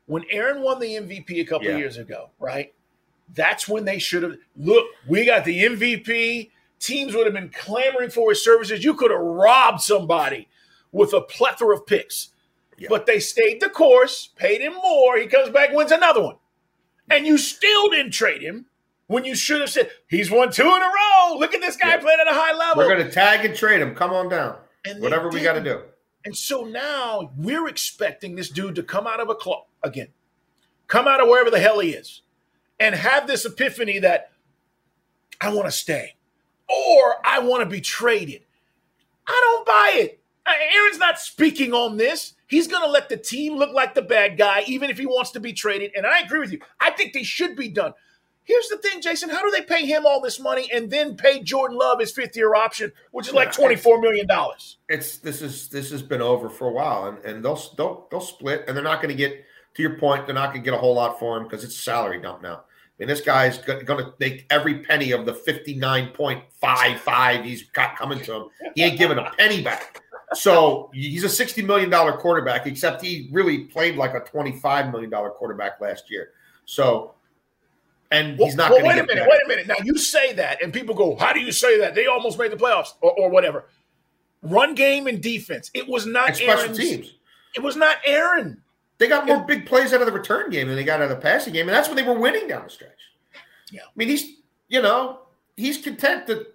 When 0.06 0.24
Aaron 0.32 0.62
won 0.62 0.80
the 0.80 0.96
MVP 0.96 1.40
a 1.40 1.46
couple 1.46 1.68
Yeah. 1.68 1.78
years 1.78 1.98
ago, 1.98 2.32
right? 2.40 2.74
That's 3.34 3.68
when 3.68 3.86
they 3.86 4.00
should 4.00 4.24
have 4.24 4.38
look. 4.58 4.88
We 5.08 5.26
got 5.26 5.46
the 5.46 5.64
MVP. 5.64 6.52
Teams 6.80 7.14
would 7.14 7.26
have 7.28 7.34
been 7.34 7.50
clamoring 7.50 8.10
for 8.10 8.30
his 8.30 8.44
services. 8.44 8.84
You 8.84 8.94
could 8.96 9.12
have 9.12 9.20
robbed 9.20 9.82
somebody 9.82 10.48
with 10.92 11.14
a 11.14 11.22
plethora 11.22 11.76
of 11.76 11.86
picks, 11.86 12.30
Yeah. 12.78 12.88
but 12.90 13.06
they 13.06 13.20
stayed 13.20 13.60
the 13.62 13.70
course, 13.70 14.30
paid 14.36 14.62
him 14.62 14.74
more. 14.74 15.18
He 15.18 15.28
comes 15.28 15.50
back, 15.50 15.72
wins 15.74 15.92
another 15.92 16.22
one, 16.22 16.38
and 17.10 17.28
you 17.28 17.38
still 17.38 17.90
didn't 17.90 18.12
trade 18.14 18.42
him 18.42 18.66
when 19.08 19.26
you 19.26 19.36
should 19.36 19.60
have 19.62 19.70
said 19.70 19.92
he's 20.08 20.32
won 20.32 20.52
two 20.52 20.64
in 20.64 20.68
a 20.82 20.86
row. 20.88 21.36
Look 21.38 21.54
at 21.54 21.62
this 21.62 21.76
guy 21.76 21.90
Yeah. 21.90 21.98
playing 21.98 22.20
at 22.22 22.28
a 22.28 22.34
high 22.34 22.54
level. 22.54 22.78
We're 22.84 22.96
going 22.96 23.06
to 23.06 23.12
tag 23.12 23.46
and 23.46 23.56
trade 23.56 23.82
him. 23.82 23.94
Come 23.94 24.12
on 24.12 24.30
down. 24.30 24.58
And 24.86 25.02
Whatever 25.02 25.30
we 25.30 25.42
got 25.42 25.54
to 25.54 25.62
do. 25.62 25.84
And 26.26 26.36
so 26.36 26.64
now 26.66 27.32
we're 27.38 27.68
expecting 27.68 28.36
this 28.36 28.50
dude 28.50 28.76
to 28.76 28.84
come 28.84 29.08
out 29.08 29.20
of 29.20 29.30
a 29.30 29.36
club 29.36 29.66
again, 29.84 30.10
come 30.88 31.08
out 31.08 31.22
of 31.22 31.28
wherever 31.28 31.50
the 31.50 31.60
hell 31.60 31.80
he 31.80 31.92
is, 31.92 32.22
and 32.80 32.96
have 32.96 33.28
this 33.28 33.46
epiphany 33.46 34.00
that 34.00 34.32
I 35.40 35.54
want 35.54 35.68
to 35.68 35.72
stay 35.72 36.16
or 36.68 37.16
I 37.24 37.40
want 37.40 37.64
to 37.64 37.70
be 37.70 37.82
traded. 37.82 38.42
I 39.28 39.40
don't 39.44 39.66
buy 39.66 39.92
it. 39.96 40.20
Aaron's 40.46 40.98
not 40.98 41.20
speaking 41.20 41.74
on 41.74 41.98
this. 41.98 42.34
He's 42.48 42.68
going 42.68 42.84
to 42.84 42.90
let 42.90 43.10
the 43.10 43.18
team 43.18 43.56
look 43.56 43.72
like 43.74 43.94
the 43.94 44.02
bad 44.02 44.38
guy, 44.38 44.64
even 44.66 44.90
if 44.90 44.98
he 44.98 45.06
wants 45.06 45.32
to 45.32 45.40
be 45.40 45.54
traded. 45.54 45.92
And 45.96 46.06
I 46.06 46.20
agree 46.20 46.40
with 46.40 46.52
you. 46.52 46.60
I 46.80 46.90
think 46.92 47.14
they 47.14 47.24
should 47.24 47.56
be 47.56 47.68
done. 47.68 47.94
Here's 48.44 48.68
the 48.68 48.78
thing, 48.78 49.02
Jason. 49.02 49.30
How 49.30 49.44
do 49.44 49.52
they 49.52 49.62
pay 49.62 49.86
him 49.86 50.08
all 50.08 50.22
this 50.22 50.40
money 50.40 50.72
and 50.74 50.90
then 50.90 51.16
pay 51.16 51.44
Jordan 51.44 51.78
Love 51.78 52.00
his 52.00 52.12
fifth 52.12 52.36
year 52.36 52.56
option, 52.56 52.92
which 53.12 53.28
is 53.28 53.34
like 53.34 53.52
$24 53.52 54.02
million? 54.02 54.28
It's 54.88 55.18
this 55.18 55.44
is 55.44 55.70
this 55.70 55.92
has 55.92 56.02
been 56.02 56.22
over 56.22 56.50
for 56.50 56.68
a 56.68 56.72
while, 56.72 57.08
and, 57.08 57.24
and 57.24 57.46
they'll 57.46 57.62
they'll 57.78 58.08
they'll 58.10 58.22
split, 58.22 58.64
and 58.68 58.76
they're 58.76 58.84
not 58.84 59.04
going 59.04 59.16
to 59.16 59.18
get 59.18 59.46
to 59.76 59.82
your 59.82 59.98
point, 59.98 60.26
they're 60.26 60.36
not 60.36 60.52
going 60.52 60.62
to 60.62 60.66
get 60.66 60.74
a 60.74 60.78
whole 60.78 60.96
lot 60.96 61.18
for 61.20 61.38
him 61.38 61.44
because 61.44 61.64
it's 61.64 61.78
a 61.78 61.82
salary 61.82 62.22
dump 62.22 62.42
now. 62.42 62.56
I 62.56 62.62
mean, 62.98 63.08
this 63.08 63.22
guy's 63.22 63.60
going 63.60 63.86
to 63.86 64.14
make 64.20 64.46
every 64.50 64.80
penny 64.80 65.12
of 65.12 65.26
the 65.26 65.32
59.55 65.32 67.46
he's 67.46 67.64
got 67.70 67.96
coming 67.96 68.20
to 68.22 68.34
him. 68.34 68.48
He 68.76 68.84
ain't 68.84 69.00
giving 69.00 69.18
a 69.18 69.32
penny 69.38 69.62
back. 69.62 70.02
So 70.34 70.92
he's 70.94 71.24
a 71.24 71.28
$60 71.28 71.66
million 71.66 71.90
quarterback, 72.18 72.68
except 72.68 73.02
he 73.02 73.30
really 73.32 73.60
played 73.60 73.96
like 73.96 74.16
a 74.16 74.20
$25 74.20 74.92
million 74.92 75.10
quarterback 75.10 75.80
last 75.80 76.12
year. 76.12 76.32
So, 76.66 77.14
and 78.12 78.38
he's 78.38 78.56
not 78.56 78.72
well, 78.72 78.82
going 78.82 78.96
to. 78.98 79.02
Wait 79.02 79.12
a 79.12 79.16
minute. 79.16 79.30
Wait 79.30 79.42
a 79.46 79.48
minute. 79.48 79.68
Now 79.68 79.76
you 79.84 79.98
say 79.98 80.34
that, 80.34 80.62
and 80.64 80.74
people 80.74 80.96
go, 80.96 81.16
"How 81.16 81.34
do 81.34 81.40
you 81.40 81.52
say 81.52 81.80
that? 81.80 81.96
They 81.96 82.08
almost 82.08 82.40
made 82.40 82.52
the 82.52 82.58
playoffs, 82.58 82.94
or, 83.02 83.12
or 83.12 83.30
whatever." 83.30 83.66
Run 84.42 84.74
game 84.74 85.08
and 85.08 85.22
defense. 85.22 85.70
It 85.74 85.88
was 85.88 86.06
not 86.06 86.30
and 86.30 86.38
special 86.38 86.74
teams. 86.74 87.16
It 87.56 87.62
was 87.62 87.76
not 87.76 87.98
Aaron. 88.06 88.62
They 88.98 89.08
got 89.08 89.26
more 89.26 89.44
big 89.44 89.66
plays 89.66 89.94
out 89.94 90.02
of 90.02 90.08
the 90.08 90.14
return 90.14 90.50
game 90.50 90.68
than 90.68 90.76
they 90.76 90.84
got 90.84 91.02
out 91.02 91.10
of 91.12 91.18
the 91.18 91.22
passing 91.22 91.54
game, 91.54 91.68
and 91.68 91.76
that's 91.76 91.88
when 91.88 91.98
they 91.98 92.04
were 92.04 92.18
winning 92.18 92.48
down 92.48 92.64
the 92.64 92.70
stretch. 92.70 92.92
Yeah. 93.72 93.82
I 93.84 93.92
mean, 93.96 94.08
he's 94.08 94.38
you 94.68 94.82
know 94.82 95.20
he's 95.56 95.78
content 95.78 96.28
to 96.28 96.48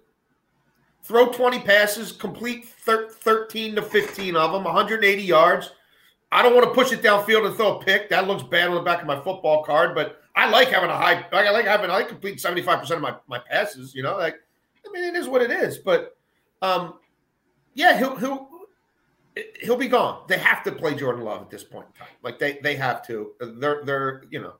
throw 1.03 1.31
20 1.31 1.59
passes, 1.59 2.11
complete 2.11 2.65
thir- 2.65 3.09
13 3.09 3.75
to 3.75 3.81
15 3.81 4.35
of 4.35 4.51
them, 4.51 4.63
180 4.63 5.21
yards. 5.21 5.71
I 6.31 6.41
don't 6.41 6.55
want 6.55 6.65
to 6.67 6.73
push 6.73 6.91
it 6.91 7.03
downfield 7.03 7.45
and 7.45 7.55
throw 7.55 7.77
a 7.77 7.83
pick. 7.83 8.09
That 8.09 8.27
looks 8.27 8.43
bad 8.43 8.69
on 8.69 8.75
the 8.75 8.81
back 8.81 9.01
of 9.01 9.07
my 9.07 9.19
football 9.21 9.63
card, 9.63 9.93
but 9.93 10.21
I 10.35 10.49
like 10.49 10.69
having 10.69 10.89
a 10.89 10.95
high. 10.95 11.25
I 11.31 11.49
like 11.51 11.65
having. 11.65 11.89
I 11.89 11.93
like 11.93 12.09
complete 12.09 12.39
75 12.39 12.79
percent 12.79 12.97
of 12.97 13.01
my 13.01 13.15
my 13.27 13.39
passes. 13.39 13.95
You 13.95 14.03
know, 14.03 14.17
like 14.17 14.35
I 14.85 14.91
mean, 14.91 15.03
it 15.03 15.17
is 15.17 15.27
what 15.27 15.41
it 15.41 15.51
is. 15.51 15.77
But 15.77 16.17
um, 16.61 16.95
yeah, 17.73 17.97
he'll 17.97 18.15
he'll 18.15 18.49
he'll 19.61 19.77
be 19.77 19.87
gone. 19.87 20.23
They 20.27 20.37
have 20.37 20.63
to 20.63 20.71
play 20.71 20.95
Jordan 20.95 21.23
Love 21.23 21.41
at 21.41 21.49
this 21.49 21.63
point 21.63 21.87
in 21.87 21.99
time. 21.99 22.13
Like 22.21 22.39
they 22.39 22.59
they 22.63 22.75
have 22.75 23.05
to. 23.07 23.33
They're 23.39 23.83
they're 23.85 24.23
you 24.29 24.41
know 24.41 24.55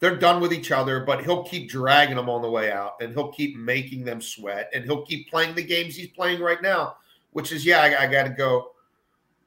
they're 0.00 0.16
done 0.16 0.40
with 0.40 0.52
each 0.52 0.72
other, 0.72 1.00
but 1.00 1.24
he'll 1.24 1.44
keep 1.44 1.68
dragging 1.68 2.16
them 2.16 2.28
on 2.28 2.42
the 2.42 2.50
way 2.50 2.70
out, 2.70 3.00
and 3.00 3.12
he'll 3.12 3.32
keep 3.32 3.56
making 3.56 4.04
them 4.04 4.20
sweat, 4.20 4.70
and 4.74 4.84
he'll 4.84 5.04
keep 5.06 5.30
playing 5.30 5.54
the 5.54 5.62
games 5.62 5.96
he's 5.96 6.08
playing 6.08 6.40
right 6.40 6.62
now, 6.62 6.96
which 7.32 7.52
is 7.52 7.64
yeah, 7.64 7.80
I, 7.80 8.04
I 8.04 8.06
got 8.06 8.24
to 8.24 8.30
go, 8.30 8.72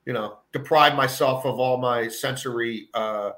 you 0.06 0.14
know, 0.14 0.40
deprive 0.52 0.96
myself 0.96 1.46
of 1.46 1.60
all 1.60 1.78
my 1.78 2.08
sensory 2.08 2.90
uh, 2.94 3.32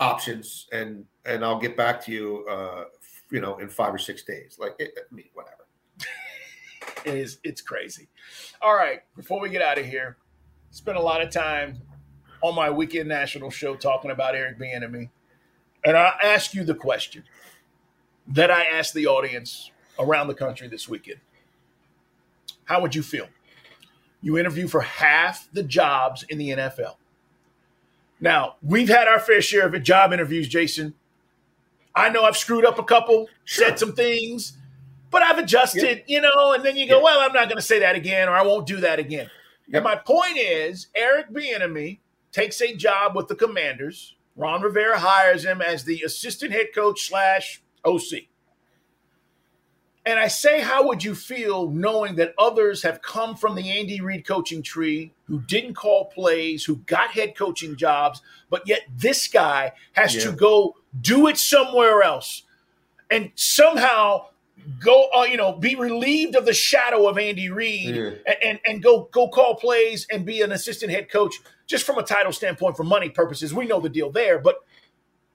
options, 0.00 0.68
and 0.72 1.06
and 1.26 1.44
I'll 1.44 1.58
get 1.58 1.76
back 1.76 2.02
to 2.04 2.12
you, 2.12 2.46
uh, 2.48 2.84
you 3.30 3.40
know, 3.40 3.58
in 3.58 3.68
five 3.68 3.94
or 3.94 3.98
six 3.98 4.22
days. 4.22 4.56
Like, 4.58 4.74
it, 4.78 4.92
I 4.98 5.14
mean, 5.14 5.26
whatever. 5.34 5.66
it 7.04 7.14
is 7.14 7.38
it's 7.44 7.60
crazy. 7.60 8.08
All 8.60 8.74
right, 8.74 9.00
before 9.16 9.40
we 9.40 9.48
get 9.48 9.62
out 9.62 9.78
of 9.78 9.86
here, 9.86 10.16
spent 10.70 10.96
a 10.96 11.02
lot 11.02 11.22
of 11.22 11.30
time 11.30 11.80
on 12.42 12.54
my 12.54 12.70
weekend 12.70 13.08
national 13.08 13.50
show 13.50 13.74
talking 13.74 14.10
about 14.10 14.34
Eric 14.34 14.58
Bieniemy. 14.58 14.82
And 14.82 14.92
me. 14.92 15.10
And 15.84 15.96
I 15.96 16.14
ask 16.22 16.54
you 16.54 16.64
the 16.64 16.74
question 16.74 17.24
that 18.28 18.50
I 18.50 18.64
asked 18.64 18.94
the 18.94 19.06
audience 19.06 19.70
around 19.98 20.28
the 20.28 20.34
country 20.34 20.68
this 20.68 20.88
weekend. 20.88 21.20
How 22.64 22.80
would 22.80 22.94
you 22.94 23.02
feel? 23.02 23.28
You 24.22 24.38
interview 24.38 24.66
for 24.66 24.80
half 24.80 25.48
the 25.52 25.62
jobs 25.62 26.24
in 26.28 26.38
the 26.38 26.50
NFL. 26.50 26.96
Now, 28.20 28.56
we've 28.62 28.88
had 28.88 29.06
our 29.06 29.20
fair 29.20 29.42
share 29.42 29.66
of 29.66 29.82
job 29.82 30.12
interviews, 30.12 30.48
Jason. 30.48 30.94
I 31.94 32.08
know 32.08 32.24
I've 32.24 32.36
screwed 32.36 32.64
up 32.64 32.78
a 32.78 32.82
couple, 32.82 33.28
sure. 33.44 33.68
said 33.68 33.78
some 33.78 33.92
things, 33.92 34.56
but 35.10 35.22
I've 35.22 35.38
adjusted, 35.38 36.02
you 36.06 36.20
know, 36.20 36.52
and 36.52 36.64
then 36.64 36.76
you 36.76 36.88
go, 36.88 37.02
well, 37.02 37.20
I'm 37.20 37.32
not 37.32 37.48
going 37.48 37.56
to 37.56 37.62
say 37.62 37.78
that 37.80 37.94
again, 37.94 38.28
or 38.28 38.32
I 38.32 38.42
won't 38.42 38.66
do 38.66 38.78
that 38.78 38.98
again. 38.98 39.30
And 39.72 39.84
my 39.84 39.96
point 39.96 40.36
is, 40.36 40.88
Eric 40.94 41.30
Bieniemy 41.30 42.00
takes 42.32 42.60
a 42.60 42.74
job 42.74 43.14
with 43.14 43.28
the 43.28 43.36
Commanders. 43.36 44.16
Ron 44.36 44.60
Rivera 44.62 44.98
hires 44.98 45.44
him 45.44 45.62
as 45.62 45.84
the 45.84 46.02
assistant 46.02 46.52
head 46.52 46.66
coach 46.74 47.08
slash 47.08 47.62
OC. 47.84 48.26
And 50.06 50.20
I 50.20 50.28
say, 50.28 50.60
how 50.60 50.86
would 50.86 51.02
you 51.02 51.14
feel 51.14 51.70
knowing 51.70 52.16
that 52.16 52.34
others 52.38 52.82
have 52.82 53.00
come 53.00 53.36
from 53.36 53.54
the 53.54 53.70
Andy 53.70 54.02
Reid 54.02 54.26
coaching 54.26 54.62
tree 54.62 55.12
who 55.24 55.40
didn't 55.40 55.74
call 55.74 56.06
plays, 56.06 56.64
who 56.64 56.76
got 56.76 57.10
head 57.12 57.34
coaching 57.34 57.74
jobs, 57.76 58.20
but 58.50 58.68
yet 58.68 58.82
this 58.94 59.28
guy 59.28 59.72
has 59.92 60.14
yeah. 60.14 60.24
to 60.24 60.32
go 60.32 60.76
do 61.00 61.26
it 61.26 61.38
somewhere 61.38 62.02
else 62.02 62.42
and 63.10 63.32
somehow 63.34 64.26
go, 64.78 65.08
uh, 65.14 65.22
you 65.24 65.38
know, 65.38 65.52
be 65.52 65.74
relieved 65.74 66.36
of 66.36 66.44
the 66.44 66.52
shadow 66.52 67.08
of 67.08 67.16
Andy 67.16 67.48
Reid 67.48 67.96
yeah. 67.96 68.10
and, 68.26 68.36
and, 68.44 68.60
and 68.66 68.82
go 68.82 69.08
go 69.10 69.28
call 69.28 69.54
plays 69.54 70.06
and 70.10 70.26
be 70.26 70.42
an 70.42 70.52
assistant 70.52 70.92
head 70.92 71.10
coach 71.10 71.36
just 71.66 71.84
from 71.84 71.96
a 71.96 72.02
title 72.02 72.32
standpoint 72.32 72.76
for 72.76 72.84
money 72.84 73.08
purposes. 73.08 73.54
We 73.54 73.66
know 73.66 73.80
the 73.80 73.88
deal 73.88 74.10
there, 74.10 74.38
but 74.38 74.56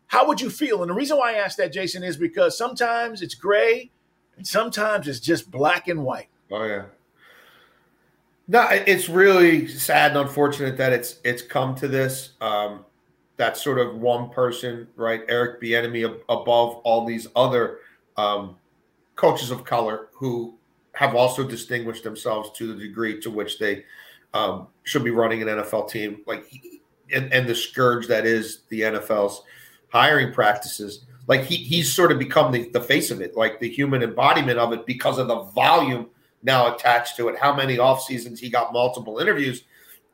how 0.08 0.28
would 0.28 0.42
you 0.42 0.50
feel? 0.52 0.82
And 0.84 0.92
the 0.92 0.96
reason 0.96 1.18
why 1.18 1.34
I 1.34 1.38
ask 1.38 1.58
that, 1.58 1.74
Jason, 1.74 2.04
is 2.04 2.18
because 2.18 2.58
sometimes 2.58 3.22
it's 3.22 3.36
gray 3.36 3.92
sometimes 4.44 5.08
it's 5.08 5.20
just 5.20 5.50
black 5.52 5.88
and 5.88 6.04
white. 6.04 6.30
Oh 6.52 6.64
yeah. 6.64 6.86
No, 8.48 8.68
it's 8.72 9.10
really 9.10 9.68
sad 9.68 10.12
and 10.12 10.22
unfortunate 10.22 10.78
that 10.78 10.92
it's 10.92 11.20
it's 11.24 11.42
come 11.42 11.76
to 11.76 11.88
this. 11.88 12.32
Um, 12.42 12.86
that 13.38 13.56
sort 13.56 13.80
of 13.80 13.96
one 13.96 14.30
person, 14.30 14.86
right? 14.98 15.22
Eric 15.30 15.62
Bieniemy 15.62 16.04
above 16.28 16.76
all 16.84 17.06
these 17.06 17.26
other 17.38 17.78
um, 18.18 18.58
coaches 19.16 19.50
of 19.50 19.64
color 19.64 20.10
who 20.12 20.56
have 20.92 21.16
also 21.16 21.48
distinguished 21.48 22.04
themselves 22.04 22.52
to 22.58 22.68
the 22.68 22.78
degree 22.78 23.22
to 23.22 23.32
which 23.32 23.58
they 23.58 23.86
um, 24.34 24.68
should 24.84 25.06
be 25.06 25.10
running 25.10 25.42
an 25.42 25.48
NFL 25.48 25.90
team. 25.90 26.22
Like, 26.28 26.52
and, 27.14 27.32
and 27.32 27.48
the 27.48 27.56
scourge 27.56 28.08
that 28.08 28.26
is 28.26 28.64
the 28.68 28.82
NFL's 28.82 29.44
hiring 29.88 30.34
practices. 30.34 31.06
Like 31.30 31.46
he 31.46 31.58
he's 31.58 31.94
sort 31.94 32.12
of 32.12 32.18
become 32.18 32.52
the, 32.52 32.70
the 32.70 32.82
face 32.82 33.12
of 33.12 33.22
it, 33.22 33.38
like 33.38 33.60
the 33.60 33.70
human 33.70 34.02
embodiment 34.02 34.58
of 34.58 34.74
it 34.74 34.86
because 34.88 35.20
of 35.20 35.28
the 35.28 35.44
volume 35.44 36.08
now 36.42 36.74
attached 36.74 37.16
to 37.18 37.30
it. 37.30 37.38
How 37.38 37.56
many 37.56 37.78
off 37.78 38.02
seasons 38.02 38.40
he 38.40 38.50
got 38.50 38.74
multiple 38.74 39.20
interviews, 39.20 39.64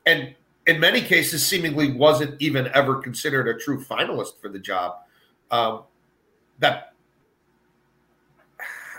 and 0.05 0.35
in 0.67 0.79
many 0.79 0.99
cases, 0.99 1.45
seemingly 1.45 1.93
wasn't 1.93 2.41
even 2.41 2.69
ever 2.73 2.95
considered 2.95 3.47
a 3.47 3.57
true 3.57 3.81
finalist 3.81 4.41
for 4.41 4.49
the 4.49 4.59
job. 4.59 4.97
Um, 5.51 5.83
that 6.59 6.93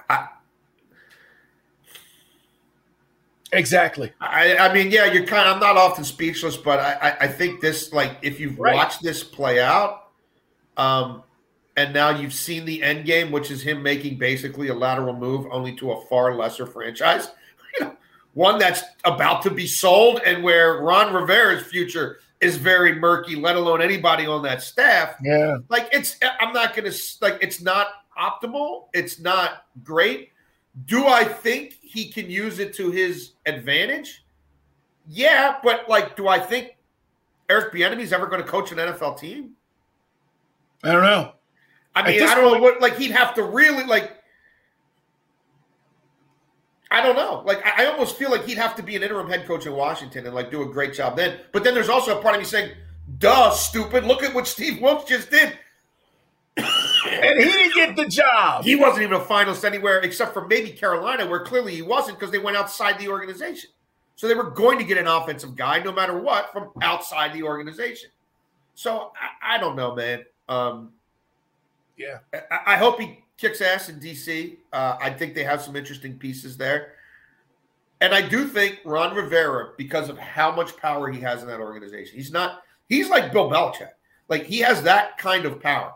I, 0.08 0.28
exactly. 3.52 4.12
I, 4.20 4.56
I 4.56 4.72
mean, 4.72 4.90
yeah, 4.90 5.12
you're 5.12 5.26
kind. 5.26 5.48
Of, 5.48 5.56
I'm 5.56 5.60
not 5.60 5.76
often 5.76 6.04
speechless, 6.04 6.56
but 6.56 6.78
I, 6.78 6.92
I, 6.92 7.16
I 7.24 7.28
think 7.28 7.60
this, 7.60 7.92
like, 7.92 8.16
if 8.22 8.40
you've 8.40 8.58
right. 8.58 8.74
watched 8.74 9.02
this 9.02 9.22
play 9.22 9.60
out, 9.60 10.08
um, 10.76 11.24
and 11.76 11.92
now 11.92 12.10
you've 12.10 12.32
seen 12.32 12.64
the 12.64 12.82
end 12.82 13.04
game, 13.04 13.30
which 13.30 13.50
is 13.50 13.62
him 13.62 13.82
making 13.82 14.18
basically 14.18 14.68
a 14.68 14.74
lateral 14.74 15.14
move, 15.14 15.46
only 15.50 15.74
to 15.76 15.92
a 15.92 16.06
far 16.06 16.34
lesser 16.34 16.66
franchise, 16.66 17.28
one 18.34 18.58
that's 18.58 18.82
about 19.04 19.42
to 19.42 19.50
be 19.50 19.66
sold, 19.66 20.20
and 20.24 20.42
where 20.42 20.82
Ron 20.82 21.12
Rivera's 21.12 21.64
future 21.66 22.20
is 22.40 22.56
very 22.56 22.94
murky, 22.94 23.36
let 23.36 23.56
alone 23.56 23.82
anybody 23.82 24.26
on 24.26 24.42
that 24.42 24.62
staff. 24.62 25.16
Yeah, 25.22 25.58
like 25.68 25.88
it's. 25.92 26.18
I'm 26.40 26.52
not 26.52 26.74
gonna 26.74 26.92
like. 27.20 27.38
It's 27.40 27.60
not 27.60 27.88
optimal. 28.18 28.86
It's 28.92 29.18
not 29.18 29.66
great. 29.82 30.30
Do 30.84 31.06
I 31.06 31.24
think 31.24 31.78
he 31.82 32.10
can 32.10 32.30
use 32.30 32.58
it 32.58 32.74
to 32.74 32.90
his 32.90 33.32
advantage? 33.46 34.24
Yeah, 35.08 35.56
but 35.62 35.88
like, 35.88 36.16
do 36.16 36.28
I 36.28 36.38
think 36.38 36.76
Eric 37.48 37.72
Bieniemy 37.72 38.00
is 38.00 38.12
ever 38.12 38.26
going 38.26 38.42
to 38.42 38.48
coach 38.48 38.72
an 38.72 38.78
NFL 38.78 39.18
team? 39.18 39.52
I 40.84 40.92
don't 40.92 41.04
know. 41.04 41.32
I 41.96 42.08
mean, 42.08 42.22
I 42.22 42.34
don't 42.34 42.44
point, 42.44 42.54
know 42.54 42.62
what. 42.62 42.80
Like, 42.80 42.96
he'd 42.96 43.10
have 43.10 43.34
to 43.34 43.42
really 43.42 43.84
like. 43.84 44.12
I 46.90 47.02
don't 47.02 47.16
know. 47.16 47.42
Like, 47.44 47.64
I, 47.66 47.84
I 47.84 47.86
almost 47.86 48.16
feel 48.16 48.30
like 48.30 48.44
he'd 48.44 48.58
have 48.58 48.76
to 48.76 48.82
be 48.82 48.94
an 48.94 49.02
interim 49.02 49.28
head 49.28 49.46
coach 49.46 49.66
in 49.66 49.72
Washington 49.72 50.26
and 50.26 50.34
like 50.34 50.50
do 50.50 50.62
a 50.62 50.66
great 50.66 50.94
job 50.94 51.16
then. 51.16 51.40
But 51.52 51.64
then 51.64 51.74
there's 51.74 51.88
also 51.88 52.18
a 52.18 52.22
part 52.22 52.36
of 52.36 52.40
me 52.40 52.46
saying, 52.46 52.72
"Duh, 53.18 53.50
stupid! 53.50 54.04
Look 54.04 54.22
at 54.22 54.32
what 54.34 54.46
Steve 54.46 54.80
Wilks 54.80 55.08
just 55.08 55.30
did 55.30 55.58
and 56.56 57.38
he 57.38 57.44
didn't 57.44 57.74
get 57.74 57.96
the 57.96 58.06
job. 58.06 58.64
He 58.64 58.76
wasn't 58.76 59.02
even 59.02 59.20
a 59.20 59.24
finalist 59.24 59.64
anywhere 59.64 60.00
except 60.00 60.32
for 60.32 60.46
maybe 60.46 60.70
Carolina, 60.70 61.26
where 61.26 61.40
clearly 61.40 61.74
he 61.74 61.82
wasn't 61.82 62.18
because 62.18 62.32
they 62.32 62.38
went 62.38 62.56
outside 62.56 62.98
the 62.98 63.08
organization. 63.08 63.70
So 64.16 64.26
they 64.28 64.34
were 64.34 64.50
going 64.50 64.78
to 64.78 64.84
get 64.84 64.96
an 64.96 65.06
offensive 65.06 65.56
guy 65.56 65.80
no 65.80 65.92
matter 65.92 66.18
what 66.18 66.52
from 66.52 66.70
outside 66.80 67.34
the 67.34 67.42
organization. 67.42 68.10
So 68.74 69.12
I, 69.20 69.56
I 69.56 69.58
don't 69.58 69.76
know, 69.76 69.94
man. 69.94 70.24
Um, 70.48 70.92
yeah. 71.96 72.18
I, 72.50 72.74
I, 72.74 72.76
hope 72.76 73.00
he 73.00 73.24
kicks 73.38 73.60
ass 73.60 73.88
in 73.88 73.98
DC. 74.00 74.56
Uh, 74.72 74.96
I 75.00 75.10
think 75.10 75.34
they 75.34 75.44
have 75.44 75.62
some 75.62 75.76
interesting 75.76 76.18
pieces 76.18 76.56
there. 76.56 76.92
And 78.00 78.14
I 78.14 78.20
do 78.20 78.46
think 78.46 78.80
Ron 78.84 79.14
Rivera, 79.14 79.72
because 79.78 80.08
of 80.08 80.18
how 80.18 80.54
much 80.54 80.76
power 80.76 81.10
he 81.10 81.20
has 81.20 81.42
in 81.42 81.48
that 81.48 81.60
organization, 81.60 82.16
he's 82.16 82.30
not, 82.30 82.62
he's 82.88 83.08
like 83.08 83.32
Bill 83.32 83.50
Belichick. 83.50 83.90
Like 84.28 84.44
he 84.44 84.58
has 84.58 84.82
that 84.82 85.16
kind 85.18 85.46
of 85.46 85.60
power. 85.60 85.94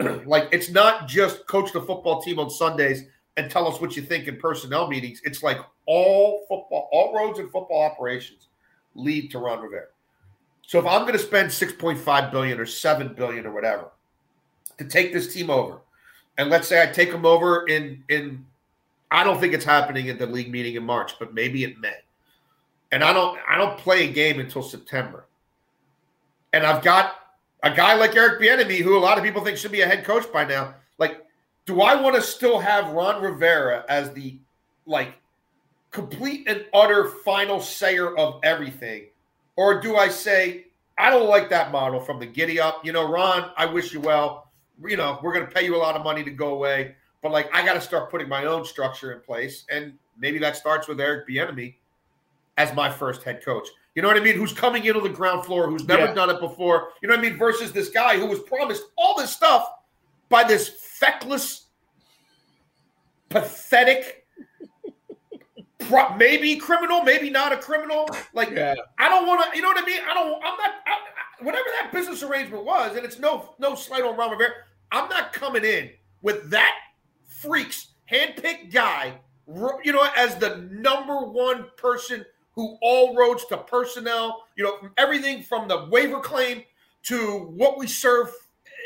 like 0.26 0.48
it's 0.52 0.70
not 0.70 1.08
just 1.08 1.46
coach 1.46 1.72
the 1.72 1.80
football 1.80 2.22
team 2.22 2.38
on 2.38 2.48
Sundays 2.48 3.04
and 3.36 3.50
tell 3.50 3.66
us 3.66 3.80
what 3.80 3.96
you 3.96 4.02
think 4.02 4.28
in 4.28 4.36
personnel 4.36 4.88
meetings. 4.88 5.20
It's 5.24 5.42
like 5.42 5.58
all 5.86 6.46
football, 6.48 6.88
all 6.92 7.14
roads 7.14 7.38
and 7.38 7.50
football 7.50 7.82
operations 7.82 8.48
lead 8.94 9.30
to 9.32 9.38
Ron 9.38 9.60
Rivera. 9.60 9.86
So 10.66 10.78
if 10.78 10.86
I'm 10.86 11.02
going 11.02 11.12
to 11.14 11.18
spend 11.18 11.48
6.5 11.48 12.30
billion 12.30 12.58
or 12.58 12.66
7 12.66 13.14
billion 13.14 13.46
or 13.46 13.52
whatever 13.52 13.90
to 14.82 14.88
take 14.88 15.12
this 15.12 15.32
team 15.32 15.50
over, 15.50 15.80
and 16.38 16.50
let's 16.50 16.68
say 16.68 16.82
I 16.82 16.86
take 16.86 17.10
them 17.10 17.24
over 17.24 17.66
in 17.66 18.02
in 18.08 18.44
I 19.10 19.24
don't 19.24 19.38
think 19.38 19.52
it's 19.52 19.64
happening 19.64 20.08
at 20.08 20.18
the 20.18 20.26
league 20.26 20.50
meeting 20.50 20.74
in 20.74 20.84
March, 20.84 21.18
but 21.18 21.34
maybe 21.34 21.64
it 21.64 21.78
May. 21.78 21.94
And 22.90 23.04
I 23.04 23.12
don't 23.12 23.38
I 23.48 23.56
don't 23.56 23.78
play 23.78 24.08
a 24.08 24.12
game 24.12 24.40
until 24.40 24.62
September. 24.62 25.26
And 26.52 26.66
I've 26.66 26.82
got 26.82 27.14
a 27.62 27.70
guy 27.70 27.94
like 27.94 28.16
Eric 28.16 28.40
Bieniemy, 28.40 28.80
who 28.80 28.96
a 28.96 29.00
lot 29.00 29.18
of 29.18 29.24
people 29.24 29.44
think 29.44 29.56
should 29.56 29.72
be 29.72 29.82
a 29.82 29.86
head 29.86 30.04
coach 30.04 30.30
by 30.32 30.44
now. 30.44 30.74
Like, 30.98 31.24
do 31.66 31.80
I 31.80 31.94
want 32.00 32.16
to 32.16 32.22
still 32.22 32.58
have 32.58 32.92
Ron 32.92 33.22
Rivera 33.22 33.84
as 33.88 34.12
the 34.12 34.38
like 34.84 35.14
complete 35.90 36.48
and 36.48 36.64
utter 36.74 37.08
final 37.24 37.60
sayer 37.60 38.16
of 38.16 38.40
everything? 38.42 39.06
Or 39.56 39.80
do 39.80 39.96
I 39.96 40.08
say, 40.08 40.66
I 40.98 41.10
don't 41.10 41.28
like 41.28 41.50
that 41.50 41.70
model 41.70 42.00
from 42.00 42.18
the 42.18 42.26
giddy 42.26 42.58
up? 42.58 42.84
You 42.84 42.92
know, 42.92 43.08
Ron, 43.08 43.50
I 43.56 43.66
wish 43.66 43.92
you 43.92 44.00
well. 44.00 44.50
You 44.86 44.96
know, 44.96 45.18
we're 45.22 45.32
going 45.32 45.46
to 45.46 45.52
pay 45.52 45.64
you 45.64 45.76
a 45.76 45.78
lot 45.78 45.96
of 45.96 46.02
money 46.02 46.24
to 46.24 46.30
go 46.30 46.54
away, 46.54 46.96
but 47.22 47.30
like, 47.30 47.48
I 47.54 47.64
got 47.64 47.74
to 47.74 47.80
start 47.80 48.10
putting 48.10 48.28
my 48.28 48.46
own 48.46 48.64
structure 48.64 49.12
in 49.12 49.20
place. 49.20 49.64
And 49.70 49.94
maybe 50.18 50.38
that 50.40 50.56
starts 50.56 50.88
with 50.88 51.00
Eric 51.00 51.28
Bieniemy 51.28 51.76
as 52.56 52.74
my 52.74 52.90
first 52.90 53.22
head 53.22 53.44
coach. 53.44 53.68
You 53.94 54.02
know 54.02 54.08
what 54.08 54.16
I 54.16 54.20
mean? 54.20 54.36
Who's 54.36 54.52
coming 54.52 54.84
into 54.84 55.00
the 55.00 55.08
ground 55.08 55.44
floor, 55.44 55.68
who's 55.68 55.86
never 55.86 56.06
yeah. 56.06 56.14
done 56.14 56.30
it 56.30 56.40
before. 56.40 56.88
You 57.02 57.08
know 57.08 57.14
what 57.14 57.24
I 57.24 57.28
mean? 57.28 57.38
Versus 57.38 57.72
this 57.72 57.90
guy 57.90 58.18
who 58.18 58.26
was 58.26 58.40
promised 58.40 58.84
all 58.96 59.16
this 59.16 59.30
stuff 59.30 59.70
by 60.28 60.44
this 60.44 60.68
feckless, 60.68 61.66
pathetic, 63.28 64.26
pro- 65.78 66.16
maybe 66.16 66.56
criminal, 66.56 67.02
maybe 67.02 67.28
not 67.28 67.52
a 67.52 67.56
criminal. 67.56 68.08
Like, 68.32 68.50
yeah. 68.50 68.74
I 68.98 69.08
don't 69.08 69.26
want 69.26 69.50
to, 69.50 69.56
you 69.56 69.62
know 69.62 69.68
what 69.68 69.82
I 69.82 69.86
mean? 69.86 70.00
I 70.08 70.14
don't, 70.14 70.34
I'm 70.36 70.56
not, 70.56 70.70
I, 70.86 70.90
I, 70.90 71.31
whatever 71.44 71.66
that 71.80 71.92
business 71.92 72.22
arrangement 72.22 72.64
was, 72.64 72.96
and 72.96 73.04
it's 73.04 73.18
no, 73.18 73.54
no 73.58 73.74
slight 73.74 74.02
on 74.02 74.16
Ron 74.16 74.30
Rivera, 74.30 74.52
I'm 74.90 75.08
not 75.08 75.32
coming 75.32 75.64
in 75.64 75.90
with 76.22 76.50
that 76.50 76.74
freak's 77.26 77.88
handpicked 78.10 78.72
guy, 78.72 79.14
you 79.84 79.92
know, 79.92 80.06
as 80.16 80.36
the 80.36 80.56
number 80.70 81.20
one 81.20 81.66
person 81.76 82.24
who 82.54 82.76
all 82.82 83.16
roads 83.16 83.44
to 83.46 83.56
personnel, 83.56 84.44
you 84.56 84.64
know, 84.64 84.78
everything 84.98 85.42
from 85.42 85.68
the 85.68 85.86
waiver 85.90 86.20
claim 86.20 86.62
to 87.04 87.50
what 87.54 87.78
we 87.78 87.86
serve 87.86 88.30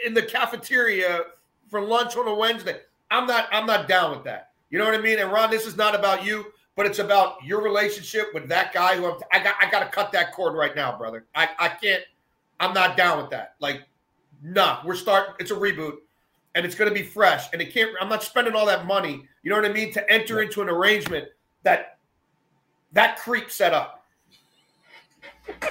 in 0.04 0.14
the 0.14 0.22
cafeteria 0.22 1.22
for 1.68 1.80
lunch 1.80 2.16
on 2.16 2.28
a 2.28 2.34
Wednesday. 2.34 2.80
I'm 3.10 3.26
not 3.26 3.48
I'm 3.52 3.66
not 3.66 3.88
down 3.88 4.12
with 4.12 4.24
that. 4.24 4.50
You 4.70 4.78
know 4.78 4.84
what 4.84 4.94
I 4.94 4.98
mean? 5.02 5.18
And 5.18 5.30
Ron, 5.30 5.50
this 5.50 5.66
is 5.66 5.76
not 5.76 5.94
about 5.94 6.24
you, 6.24 6.46
but 6.76 6.86
it's 6.86 6.98
about 6.98 7.42
your 7.44 7.62
relationship 7.62 8.32
with 8.34 8.48
that 8.48 8.72
guy 8.72 8.96
who 8.96 9.06
I'm, 9.06 9.18
I 9.32 9.42
got 9.42 9.56
I 9.60 9.70
got 9.70 9.80
to 9.80 9.86
cut 9.86 10.12
that 10.12 10.32
cord 10.32 10.54
right 10.54 10.74
now, 10.74 10.96
brother. 10.96 11.26
I 11.34 11.48
I 11.58 11.68
can't 11.68 12.02
I'm 12.58 12.74
not 12.74 12.96
down 12.96 13.20
with 13.20 13.30
that. 13.30 13.54
Like 13.60 13.82
nah, 14.42 14.80
we're 14.84 14.94
starting 14.94 15.34
it's 15.38 15.50
a 15.50 15.54
reboot 15.54 15.96
and 16.54 16.64
it's 16.64 16.74
going 16.74 16.88
to 16.88 16.94
be 16.94 17.02
fresh 17.02 17.48
and 17.52 17.60
it 17.60 17.72
can't 17.72 17.90
I'm 18.00 18.08
not 18.08 18.22
spending 18.22 18.54
all 18.54 18.66
that 18.66 18.86
money, 18.86 19.24
you 19.42 19.50
know 19.50 19.56
what 19.56 19.64
I 19.64 19.72
mean, 19.72 19.92
to 19.92 20.10
enter 20.10 20.40
into 20.40 20.62
an 20.62 20.68
arrangement 20.68 21.28
that 21.62 21.98
that 22.92 23.18
creep 23.18 23.50
set 23.50 23.74
up. 23.74 24.06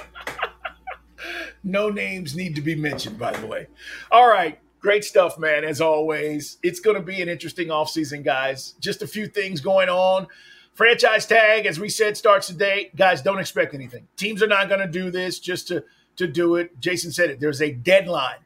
no 1.64 1.88
names 1.88 2.36
need 2.36 2.54
to 2.54 2.62
be 2.62 2.74
mentioned, 2.74 3.18
by 3.18 3.32
the 3.32 3.46
way. 3.46 3.66
All 4.10 4.28
right. 4.28 4.58
Great 4.80 5.04
stuff, 5.04 5.38
man, 5.38 5.64
as 5.64 5.80
always. 5.80 6.58
It's 6.62 6.78
going 6.78 6.96
to 6.96 7.02
be 7.02 7.20
an 7.20 7.28
interesting 7.28 7.68
offseason, 7.68 8.24
guys. 8.24 8.74
Just 8.78 9.02
a 9.02 9.06
few 9.06 9.26
things 9.26 9.60
going 9.60 9.88
on. 9.88 10.28
Franchise 10.74 11.26
tag, 11.26 11.66
as 11.66 11.80
we 11.80 11.88
said, 11.88 12.16
starts 12.16 12.46
today. 12.46 12.90
Guys, 12.94 13.22
don't 13.22 13.40
expect 13.40 13.74
anything. 13.74 14.06
Teams 14.16 14.42
are 14.42 14.46
not 14.46 14.68
going 14.68 14.80
to 14.80 14.86
do 14.86 15.10
this 15.10 15.40
just 15.40 15.68
to, 15.68 15.82
to 16.16 16.26
do 16.26 16.56
it. 16.56 16.80
Jason 16.80 17.12
said 17.12 17.30
it. 17.30 17.40
There's 17.40 17.62
a 17.62 17.72
deadline. 17.72 18.38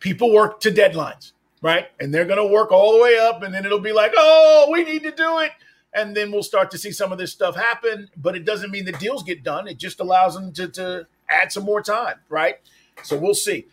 People 0.00 0.32
work 0.32 0.60
to 0.60 0.70
deadlines, 0.70 1.32
right? 1.62 1.88
And 2.00 2.14
they're 2.14 2.24
going 2.24 2.38
to 2.38 2.52
work 2.52 2.70
all 2.70 2.92
the 2.92 3.02
way 3.02 3.18
up, 3.18 3.42
and 3.42 3.52
then 3.52 3.64
it'll 3.64 3.80
be 3.80 3.92
like, 3.92 4.12
oh, 4.16 4.68
we 4.70 4.84
need 4.84 5.02
to 5.02 5.10
do 5.10 5.38
it 5.40 5.52
and 5.94 6.14
then 6.16 6.30
we'll 6.30 6.42
start 6.42 6.70
to 6.70 6.78
see 6.78 6.92
some 6.92 7.12
of 7.12 7.18
this 7.18 7.32
stuff 7.32 7.56
happen. 7.56 8.08
But 8.16 8.36
it 8.36 8.44
doesn't 8.44 8.70
mean 8.70 8.84
the 8.84 8.92
deals 8.92 9.22
get 9.22 9.42
done. 9.42 9.68
It 9.68 9.78
just 9.78 10.00
allows 10.00 10.34
them 10.34 10.52
to, 10.52 10.68
to 10.68 11.06
add 11.28 11.52
some 11.52 11.64
more 11.64 11.82
time, 11.82 12.16
right? 12.28 12.56
So 13.02 13.16
we'll 13.16 13.34
see. 13.34 13.66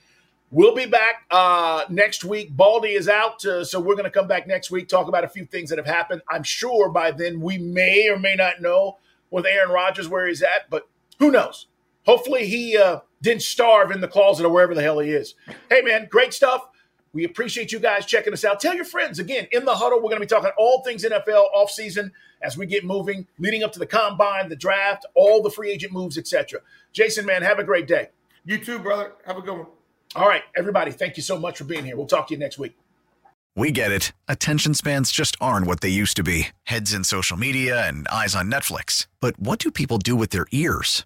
We'll 0.51 0.75
be 0.75 0.85
back 0.85 1.25
uh, 1.31 1.85
next 1.89 2.23
week. 2.23 2.55
Baldy 2.55 2.93
is 2.93 3.09
out, 3.09 3.43
uh, 3.45 3.65
so 3.65 3.79
we're 3.79 3.95
going 3.95 4.05
to 4.05 4.11
come 4.11 4.27
back 4.27 4.47
next 4.47 4.71
week, 4.71 4.87
talk 4.87 5.07
about 5.07 5.23
a 5.23 5.27
few 5.27 5.43
things 5.43 5.69
that 5.69 5.77
have 5.77 5.87
happened. 5.87 6.21
I'm 6.29 6.43
sure 6.43 6.87
by 6.89 7.11
then 7.11 7.41
we 7.41 7.57
may 7.57 8.09
or 8.09 8.17
may 8.17 8.35
not 8.35 8.61
know 8.61 8.97
with 9.31 9.45
Aaron 9.45 9.71
Rodgers 9.71 10.07
where 10.07 10.27
he's 10.27 10.41
at, 10.43 10.69
but 10.69 10.87
who 11.19 11.31
knows? 11.31 11.67
Hopefully 12.05 12.45
he 12.45 12.77
uh, 12.77 12.99
didn't 13.21 13.41
starve 13.41 13.91
in 13.91 14.01
the 14.01 14.07
closet 14.07 14.45
or 14.45 14.49
wherever 14.49 14.75
the 14.75 14.81
hell 14.81 14.99
he 14.99 15.11
is. 15.11 15.35
Hey, 15.69 15.81
man, 15.81 16.07
great 16.09 16.33
stuff. 16.33 16.69
We 17.13 17.23
appreciate 17.23 17.71
you 17.71 17.79
guys 17.79 18.05
checking 18.05 18.33
us 18.33 18.43
out. 18.43 18.59
Tell 18.59 18.75
your 18.75 18.83
friends 18.83 19.19
again 19.19 19.47
in 19.51 19.63
the 19.63 19.73
huddle. 19.73 19.99
We're 19.99 20.09
going 20.09 20.15
to 20.15 20.19
be 20.19 20.25
talking 20.27 20.51
all 20.57 20.83
things 20.83 21.05
NFL 21.05 21.45
offseason 21.55 22.11
as 22.41 22.57
we 22.57 22.65
get 22.65 22.83
moving, 22.83 23.25
leading 23.39 23.63
up 23.63 23.71
to 23.71 23.79
the 23.79 23.85
combine, 23.85 24.49
the 24.49 24.55
draft, 24.55 25.05
all 25.15 25.41
the 25.41 25.49
free 25.49 25.71
agent 25.71 25.93
moves, 25.93 26.17
etc. 26.17 26.59
Jason, 26.91 27.25
man, 27.25 27.41
have 27.41 27.57
a 27.57 27.63
great 27.63 27.87
day. 27.87 28.09
You 28.43 28.57
too, 28.57 28.79
brother. 28.79 29.13
Have 29.25 29.37
a 29.37 29.41
good 29.41 29.57
one. 29.57 29.67
All 30.15 30.27
right, 30.27 30.43
everybody, 30.57 30.91
thank 30.91 31.17
you 31.17 31.23
so 31.23 31.39
much 31.39 31.57
for 31.57 31.63
being 31.63 31.85
here. 31.85 31.97
We'll 31.97 32.05
talk 32.05 32.27
to 32.27 32.33
you 32.33 32.39
next 32.39 32.59
week. 32.59 32.77
We 33.55 33.71
get 33.71 33.91
it. 33.91 34.11
Attention 34.27 34.73
spans 34.73 35.11
just 35.11 35.37
aren't 35.39 35.67
what 35.67 35.79
they 35.79 35.89
used 35.89 36.17
to 36.17 36.23
be 36.23 36.49
heads 36.63 36.93
in 36.93 37.05
social 37.05 37.37
media 37.37 37.87
and 37.87 38.07
eyes 38.09 38.35
on 38.35 38.51
Netflix. 38.51 39.07
But 39.21 39.39
what 39.39 39.59
do 39.59 39.71
people 39.71 39.97
do 39.97 40.15
with 40.15 40.31
their 40.31 40.45
ears? 40.51 41.05